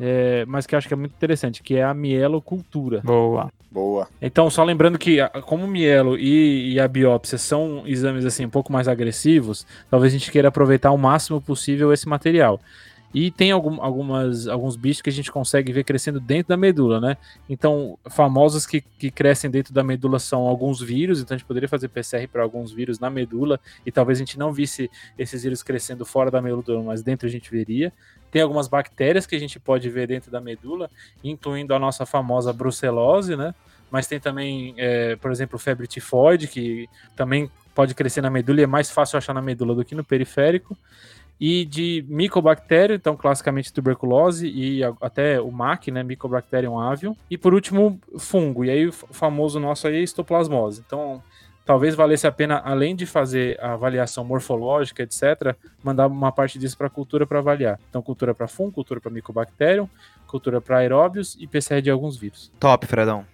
[0.00, 3.00] é, mas que acho que é muito interessante, que é a mielocultura.
[3.04, 3.52] Boa.
[3.70, 4.06] Boa.
[4.20, 8.50] Então, só lembrando que, como o mielo e, e, a biópsia são exames assim um
[8.50, 12.60] pouco mais agressivos, talvez a gente queira aproveitar o máximo possível esse material.
[13.14, 16.98] E tem algum, algumas, alguns bichos que a gente consegue ver crescendo dentro da medula,
[16.98, 17.16] né?
[17.48, 21.68] Então, famosos que, que crescem dentro da medula são alguns vírus, então a gente poderia
[21.68, 25.62] fazer PCR para alguns vírus na medula, e talvez a gente não visse esses vírus
[25.62, 27.92] crescendo fora da medula, mas dentro a gente veria.
[28.30, 30.90] Tem algumas bactérias que a gente pode ver dentro da medula,
[31.22, 33.54] incluindo a nossa famosa brucelose, né?
[33.90, 38.64] Mas tem também, é, por exemplo, febre tifoide, que também pode crescer na medula e
[38.64, 40.74] é mais fácil achar na medula do que no periférico
[41.44, 47.52] e de micobactéria, então classicamente tuberculose e até o MAC, né, Mycobacterium avium, e por
[47.52, 50.84] último fungo, e aí o famoso nosso aí é histoplasmose.
[50.86, 51.20] Então,
[51.66, 56.78] talvez valesse a pena, além de fazer a avaliação morfológica, etc., mandar uma parte disso
[56.78, 57.80] para a cultura para avaliar.
[57.90, 59.88] Então, cultura para fungo, cultura para micobacterium,
[60.28, 62.52] cultura para aeróbios e PCR de alguns vírus.
[62.60, 63.26] Top, Fredão.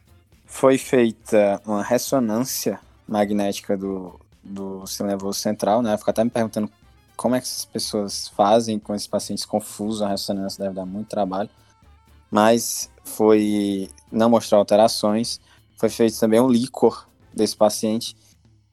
[0.47, 5.95] Foi feita uma ressonância magnética do, do sistema nervoso central, né?
[5.99, 6.71] Fica até me perguntando
[7.19, 11.09] como é que essas pessoas fazem com esses pacientes confusos, a ressonância deve dar muito
[11.09, 11.51] trabalho.
[12.31, 15.41] Mas foi não mostrar alterações.
[15.77, 18.17] Foi feito também um líquor desse paciente.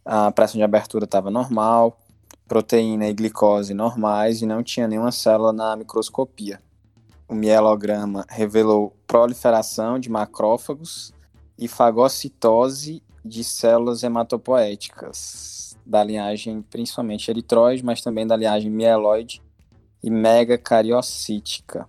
[0.06, 2.00] A pressão de abertura estava normal,
[2.48, 6.62] proteína e glicose normais e não tinha nenhuma célula na microscopia.
[7.28, 11.12] O mielograma revelou proliferação de macrófagos
[11.58, 19.42] e fagocitose de células hematopoéticas da linhagem principalmente eritroide, mas também da linhagem mieloide
[20.04, 21.88] e megacariocítica.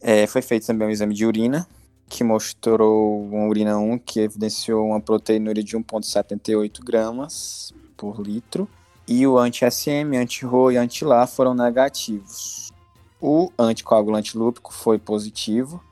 [0.00, 1.66] É, foi feito também um exame de urina,
[2.08, 8.68] que mostrou uma urina 1 que evidenciou uma proteinúria de 1,78 gramas por litro.
[9.08, 12.72] E o anti-SM, anti-RO e anti-LA foram negativos.
[13.20, 15.82] O anticoagulante lúpico foi positivo.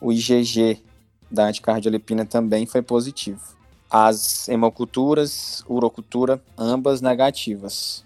[0.00, 0.82] O IgG
[1.30, 3.57] da anticardiolipina também foi positivo.
[3.90, 8.04] As hemoculturas, urocultura, ambas negativas.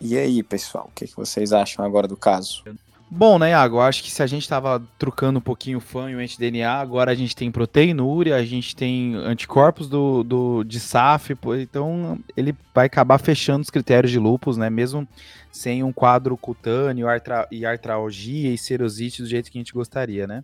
[0.00, 2.62] E aí, pessoal, o que, que vocês acham agora do caso?
[3.08, 3.78] Bom, né, Iago?
[3.78, 7.12] Acho que se a gente estava trocando um pouquinho o fã e o anti-DNA, agora
[7.12, 12.86] a gente tem proteinúria, a gente tem anticorpos do, do, de SAF, então ele vai
[12.86, 14.68] acabar fechando os critérios de lupus, né?
[14.68, 15.06] Mesmo
[15.52, 20.26] sem um quadro cutâneo artra, e artralgia e serosite do jeito que a gente gostaria,
[20.26, 20.42] né?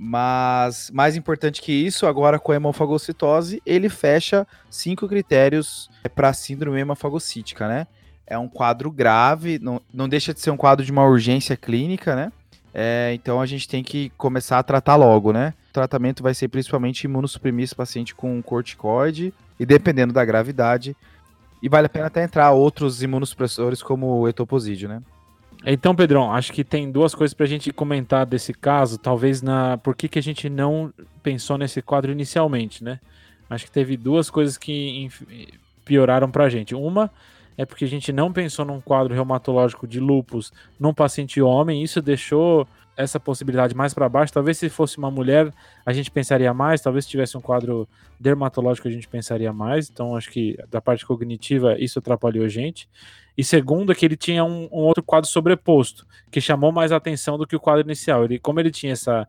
[0.00, 6.78] Mas mais importante que isso, agora com a hemofagocitose, ele fecha cinco critérios para síndrome
[6.78, 7.84] hemofagocítica, né?
[8.24, 12.14] É um quadro grave, não, não deixa de ser um quadro de uma urgência clínica,
[12.14, 12.30] né?
[12.72, 15.52] É, então a gente tem que começar a tratar logo, né?
[15.70, 20.96] O tratamento vai ser principalmente imunossuprimir esse paciente com corticoide e dependendo da gravidade.
[21.60, 25.02] E vale a pena até entrar outros imunossupressores como o etoposídeo, né?
[25.64, 29.76] Então, Pedrão, acho que tem duas coisas para a gente comentar desse caso, talvez na
[29.78, 30.92] por que, que a gente não
[31.22, 33.00] pensou nesse quadro inicialmente, né?
[33.50, 35.08] Acho que teve duas coisas que
[35.84, 36.74] pioraram para a gente.
[36.74, 37.10] Uma
[37.56, 42.00] é porque a gente não pensou num quadro reumatológico de lupus num paciente homem, isso
[42.00, 42.68] deixou
[42.98, 44.32] essa possibilidade mais para baixo.
[44.32, 45.54] Talvez se fosse uma mulher,
[45.86, 47.88] a gente pensaria mais, talvez se tivesse um quadro
[48.18, 49.88] dermatológico a gente pensaria mais.
[49.88, 52.88] Então acho que da parte cognitiva isso atrapalhou a gente.
[53.36, 57.38] E segundo, é que ele tinha um, um, outro quadro sobreposto, que chamou mais atenção
[57.38, 58.24] do que o quadro inicial.
[58.24, 59.28] Ele, como ele tinha essa,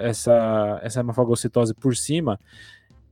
[0.00, 2.38] essa, essa hemafagocitose por cima,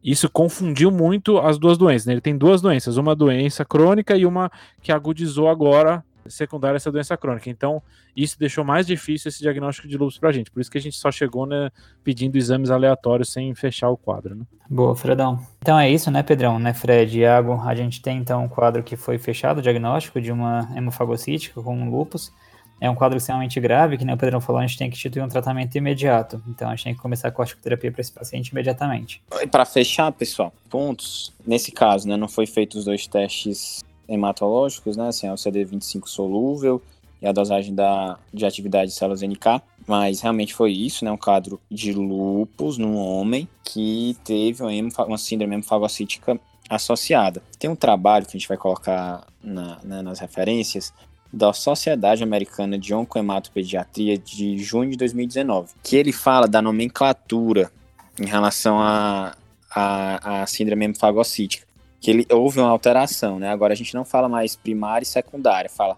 [0.05, 2.07] isso confundiu muito as duas doenças.
[2.07, 2.13] Né?
[2.13, 7.17] Ele tem duas doenças, uma doença crônica e uma que agudizou agora secundária essa doença
[7.17, 7.49] crônica.
[7.51, 7.83] Então,
[8.17, 10.51] isso deixou mais difícil esse diagnóstico de lúpus para a gente.
[10.51, 11.71] Por isso que a gente só chegou né,
[12.03, 14.35] pedindo exames aleatórios sem fechar o quadro.
[14.35, 14.45] Né?
[14.69, 15.45] Boa, Fredão.
[15.61, 16.59] Então é isso, né, Pedrão?
[16.59, 20.33] Né, Fred, Iago, a gente tem então um quadro que foi fechado, o diagnóstico de
[20.33, 22.33] uma hemofagocítica com lúpus.
[22.81, 25.25] É um quadro extremamente grave, que nem o Pedrão falou, a gente tem que instituir
[25.25, 26.43] um tratamento imediato.
[26.49, 29.23] Então a gente tem que começar a corticoterapia para esse paciente imediatamente.
[29.51, 31.33] Para fechar, pessoal, pontos.
[31.47, 35.09] Nesse caso, né, não foi feito os dois testes hematológicos, né?
[35.09, 36.81] Assim, é o CD25 solúvel
[37.21, 39.63] e a dosagem da, de atividade de células NK.
[39.87, 41.11] Mas realmente foi isso, né?
[41.11, 46.39] Um quadro de lupus num homem que teve uma, uma síndrome hemofagocítica
[46.69, 47.43] associada.
[47.59, 50.93] Tem um trabalho que a gente vai colocar na, né, nas referências
[51.33, 57.71] da Sociedade Americana de Oncohematopediatria de junho de 2019, que ele fala da nomenclatura
[58.19, 59.37] em relação a,
[59.75, 61.67] a, a síndrome hemofagocítica,
[62.05, 63.49] que ele, houve uma alteração, né?
[63.49, 65.97] Agora a gente não fala mais primária e secundária, fala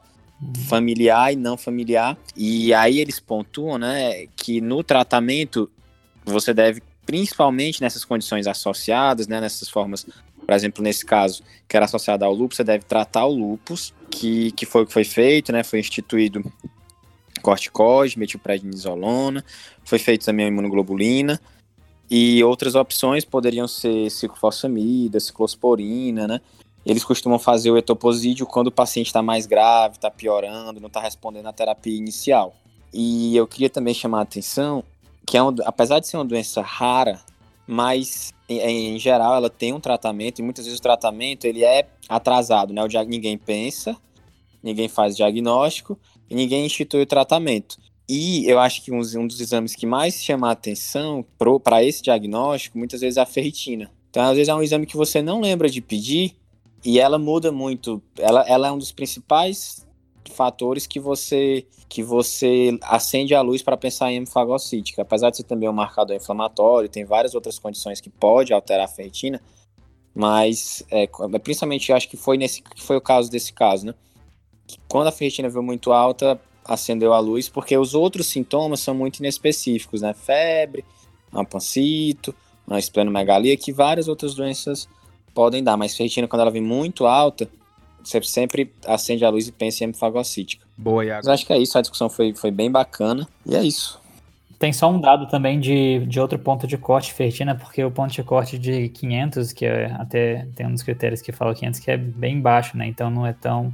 [0.68, 5.68] familiar e não familiar, e aí eles pontuam, né, que no tratamento
[6.24, 10.06] você deve, principalmente nessas condições associadas, né, nessas formas
[10.46, 14.52] por exemplo, nesse caso, que era associado ao lúpus, você deve tratar o lúpus, que,
[14.52, 15.64] que foi o que foi feito, né?
[15.64, 16.40] Foi instituído
[17.42, 19.44] corticóide, metilprednisolona,
[19.84, 21.40] foi feito também a imunoglobulina,
[22.10, 26.40] e outras opções poderiam ser ciclofosfamida, ciclosporina, né?
[26.84, 31.00] Eles costumam fazer o etoposídeo quando o paciente está mais grave, está piorando, não está
[31.00, 32.54] respondendo à terapia inicial.
[32.92, 34.84] E eu queria também chamar a atenção
[35.26, 37.20] que, é um, apesar de ser uma doença rara,
[37.66, 41.88] mas em, em, geral ela tem um tratamento e muitas vezes o tratamento ele é
[42.08, 42.84] atrasado, né?
[42.84, 43.96] O ninguém pensa,
[44.62, 45.98] ninguém faz diagnóstico
[46.30, 47.76] e ninguém institui o tratamento.
[48.08, 51.24] E eu acho que um, dos exames que mais chama a atenção
[51.62, 53.90] para esse diagnóstico muitas vezes é a ferritina.
[54.10, 56.36] Então, às vezes é um exame que você não lembra de pedir
[56.84, 58.00] e ela muda muito.
[58.18, 59.84] Ela, ela é um dos principais
[60.32, 65.02] fatores que você que você acende a luz para pensar em hemofagocítica.
[65.02, 68.88] Apesar de ser também um marcador inflamatório, tem várias outras condições que pode alterar a
[68.88, 69.40] ferritina,
[70.14, 71.06] mas é,
[71.42, 73.94] principalmente acho que foi nesse que foi o caso desse caso, né?
[74.88, 79.18] Quando a ferritina veio muito alta, acendeu a luz, porque os outros sintomas são muito
[79.18, 80.14] inespecíficos, né?
[80.14, 80.84] Febre,
[81.32, 82.34] uma pancito,
[82.66, 84.88] uma esplenomegalia, que várias outras doenças
[85.34, 87.48] podem dar, mas ferritina quando ela vem muito alta,
[88.02, 90.64] você sempre acende a luz e pensa em hemofagocítica.
[90.76, 91.26] Boa, Iago.
[91.26, 94.00] Mas acho que é isso, a discussão foi, foi bem bacana, e é isso.
[94.58, 98.12] Tem só um dado também de, de outro ponto de corte fertina, porque o ponto
[98.12, 101.90] de corte de 500, que é até tem um dos critérios que fala 500, que
[101.90, 102.86] é bem baixo, né?
[102.86, 103.72] Então não é tão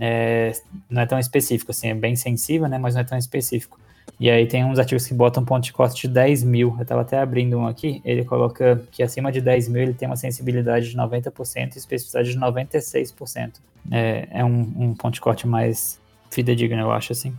[0.00, 0.52] é,
[0.88, 2.78] não é tão específico, assim, é bem sensível, né?
[2.78, 3.78] Mas não é tão específico.
[4.20, 6.74] E aí tem uns artigos que botam ponto de corte de 10 mil.
[6.76, 8.00] Eu estava até abrindo um aqui.
[8.04, 12.32] Ele coloca que acima de 10 mil ele tem uma sensibilidade de 90% e especificidade
[12.32, 13.52] de 96%.
[13.90, 17.32] É, é um, um ponto de corte mais fidedigno, eu acho, assim.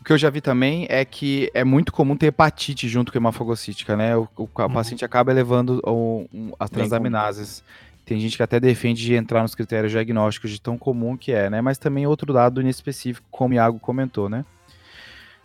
[0.00, 3.18] O que eu já vi também é que é muito comum ter hepatite junto com
[3.18, 4.16] a hemafagocítica, né?
[4.16, 4.72] O, o, o uhum.
[4.72, 7.62] paciente acaba elevando o, um, as transaminases.
[8.04, 11.48] Tem gente que até defende de entrar nos critérios diagnósticos de tão comum que é,
[11.48, 11.60] né?
[11.60, 14.44] Mas também outro dado inespecífico, como o Iago comentou, né?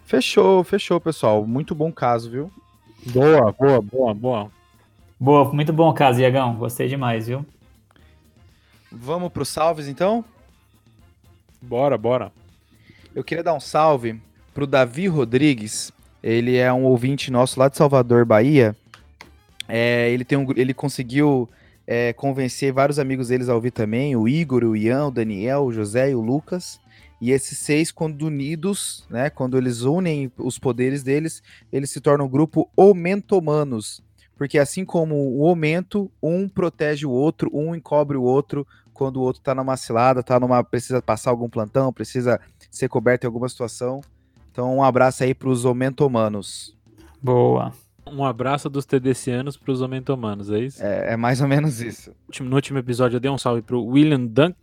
[0.03, 1.45] Fechou, fechou, pessoal.
[1.45, 2.51] Muito bom caso, viu?
[3.05, 4.51] Boa, boa, boa, boa.
[5.19, 6.55] Boa, muito bom caso, Iagão.
[6.55, 7.45] Gostei demais, viu?
[8.91, 10.25] Vamos para os salves, então?
[11.61, 12.31] Bora, bora.
[13.13, 14.19] Eu queria dar um salve
[14.53, 15.93] pro Davi Rodrigues.
[16.21, 18.75] Ele é um ouvinte nosso lá de Salvador, Bahia.
[19.67, 21.47] É, ele, tem um, ele conseguiu
[21.91, 25.73] é, convencer vários amigos deles a ouvir também, o Igor, o Ian, o Daniel, o
[25.73, 26.79] José e o Lucas.
[27.19, 31.41] E esses seis, quando unidos, né, quando eles unem os poderes deles,
[31.73, 34.03] eles se tornam o grupo Omentomanos.
[34.37, 39.21] Porque assim como o aumento, um protege o outro, um encobre o outro quando o
[39.21, 43.49] outro tá numa cilada, tá numa precisa passar algum plantão, precisa ser coberto em alguma
[43.49, 43.99] situação.
[44.51, 46.77] Então, um abraço aí para os omentomanos.
[47.19, 47.73] Boa.
[48.11, 50.83] Um abraço dos TDCanos para os omentomanos, é isso?
[50.83, 52.13] É, é, mais ou menos isso.
[52.41, 54.55] No último episódio eu dei um salve pro William Dunk,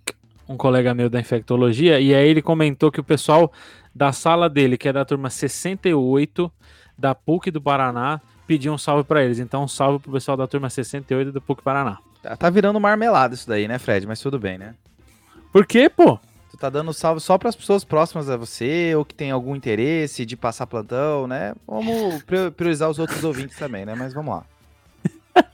[0.49, 3.53] um colega meu da infectologia, e aí ele comentou que o pessoal
[3.95, 6.51] da sala dele, que é da turma 68
[6.99, 9.39] da PUC do Paraná, pediu um salve para eles.
[9.39, 11.99] Então, um salve pro pessoal da turma 68 do PUC Paraná.
[12.23, 14.07] Tá, tá virando marmelada isso daí, né, Fred?
[14.07, 14.75] Mas tudo bem, né?
[15.53, 16.19] Por quê, pô?
[16.57, 19.55] Tu tá dando salve só para as pessoas próximas a você ou que tem algum
[19.55, 21.55] interesse de passar plantão, né?
[21.67, 22.23] Vamos
[22.57, 23.95] priorizar os outros ouvintes também, né?
[23.95, 24.47] Mas vamos lá.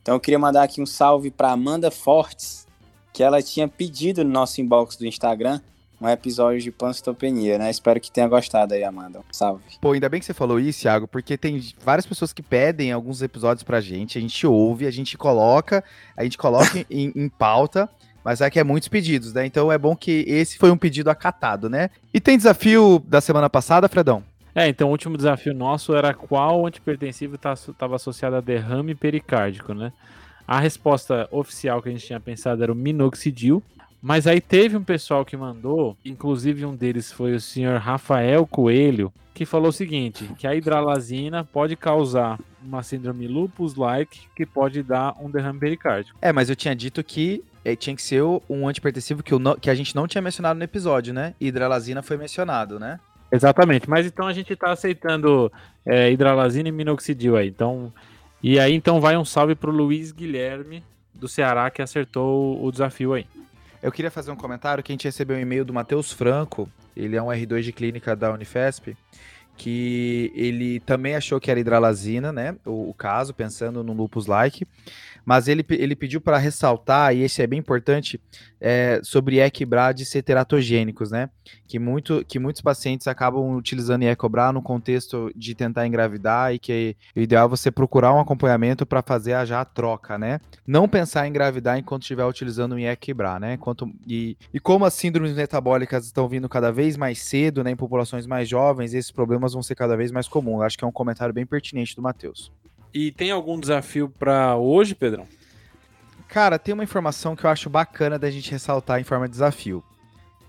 [0.00, 2.68] então eu queria mandar aqui um salve para Amanda Fortes,
[3.12, 5.60] que ela tinha pedido no nosso inbox do Instagram
[6.00, 7.68] um episódio de pancitopenia, né?
[7.68, 9.20] Espero que tenha gostado aí, Amanda.
[9.32, 9.64] Salve.
[9.80, 13.22] Pô, ainda bem que você falou isso, Thiago, porque tem várias pessoas que pedem alguns
[13.22, 15.82] episódios pra gente, a gente ouve, a gente coloca,
[16.16, 17.90] a gente coloca em, em pauta,
[18.28, 19.46] mas é que é muitos pedidos, né?
[19.46, 21.88] Então é bom que esse foi um pedido acatado, né?
[22.12, 24.22] E tem desafio da semana passada, Fredão?
[24.54, 29.72] É, então o último desafio nosso era qual antipertensivo estava tá, associado a derrame pericárdico,
[29.72, 29.94] né?
[30.46, 33.62] A resposta oficial que a gente tinha pensado era o minoxidil,
[34.02, 39.10] mas aí teve um pessoal que mandou, inclusive um deles foi o senhor Rafael Coelho,
[39.32, 45.14] que falou o seguinte: que a hidralazina pode causar uma síndrome lupus-like que pode dar
[45.20, 46.18] um derrame pericárdico.
[46.20, 49.70] É, mas eu tinha dito que é, tinha que ser um antipertensivo que, não, que
[49.70, 51.34] a gente não tinha mencionado no episódio, né?
[51.40, 52.98] Hidralazina foi mencionado, né?
[53.30, 55.52] Exatamente, mas então a gente está aceitando
[55.84, 57.48] é, hidralazina e minoxidil aí.
[57.48, 57.92] Então,
[58.42, 60.82] e aí então vai um salve pro Luiz Guilherme
[61.14, 63.26] do Ceará que acertou o desafio aí.
[63.82, 67.16] Eu queria fazer um comentário que a gente recebeu um e-mail do Matheus Franco, ele
[67.16, 68.96] é um R2 de clínica da Unifesp,
[69.58, 72.56] que ele também achou que era hidralazina, né?
[72.64, 74.64] O, o caso, pensando no lupus like,
[75.28, 78.18] mas ele, ele pediu para ressaltar, e esse é bem importante,
[78.58, 81.28] é, sobre equibrades teratogênicos, né?
[81.66, 86.96] Que, muito, que muitos pacientes acabam utilizando Ecobra no contexto de tentar engravidar e que
[87.14, 90.40] o ideal é você procurar um acompanhamento para fazer a já a troca, né?
[90.66, 93.52] Não pensar em engravidar enquanto estiver utilizando o Equibra, né?
[93.52, 97.76] Enquanto, e, e como as síndromes metabólicas estão vindo cada vez mais cedo, né, em
[97.76, 100.62] populações mais jovens, esses problemas vão ser cada vez mais comuns.
[100.62, 102.50] Acho que é um comentário bem pertinente do Matheus.
[102.92, 105.26] E tem algum desafio para hoje, Pedrão?
[106.28, 109.82] Cara, tem uma informação que eu acho bacana da gente ressaltar em forma de desafio.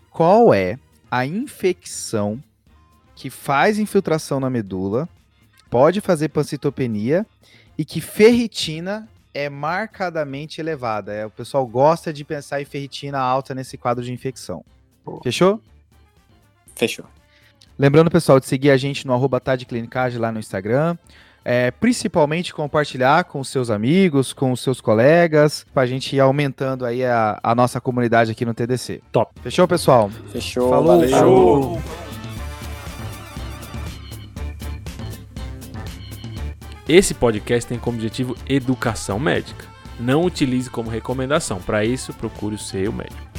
[0.09, 0.77] Qual é
[1.09, 2.41] a infecção
[3.15, 5.07] que faz infiltração na medula,
[5.69, 7.25] pode fazer pancitopenia
[7.77, 11.13] e que ferritina é marcadamente elevada?
[11.13, 14.63] É, o pessoal gosta de pensar em ferritina alta nesse quadro de infecção.
[15.23, 15.61] Fechou?
[16.75, 17.05] Fechou.
[17.77, 19.41] Lembrando, pessoal, de seguir a gente no arroba
[20.17, 20.97] lá no Instagram.
[21.43, 26.85] É, principalmente compartilhar com seus amigos, com os seus colegas, para a gente ir aumentando
[26.85, 29.01] aí a, a, nossa comunidade aqui no TDC.
[29.11, 29.31] Top.
[29.41, 30.09] Fechou, pessoal?
[30.31, 30.69] Fechou.
[30.69, 30.87] Falou.
[30.87, 31.09] Valeu.
[31.09, 31.81] Falou.
[36.87, 39.63] Esse podcast tem como objetivo educação médica.
[39.99, 41.59] Não utilize como recomendação.
[41.61, 43.29] Para isso, procure o seu médico.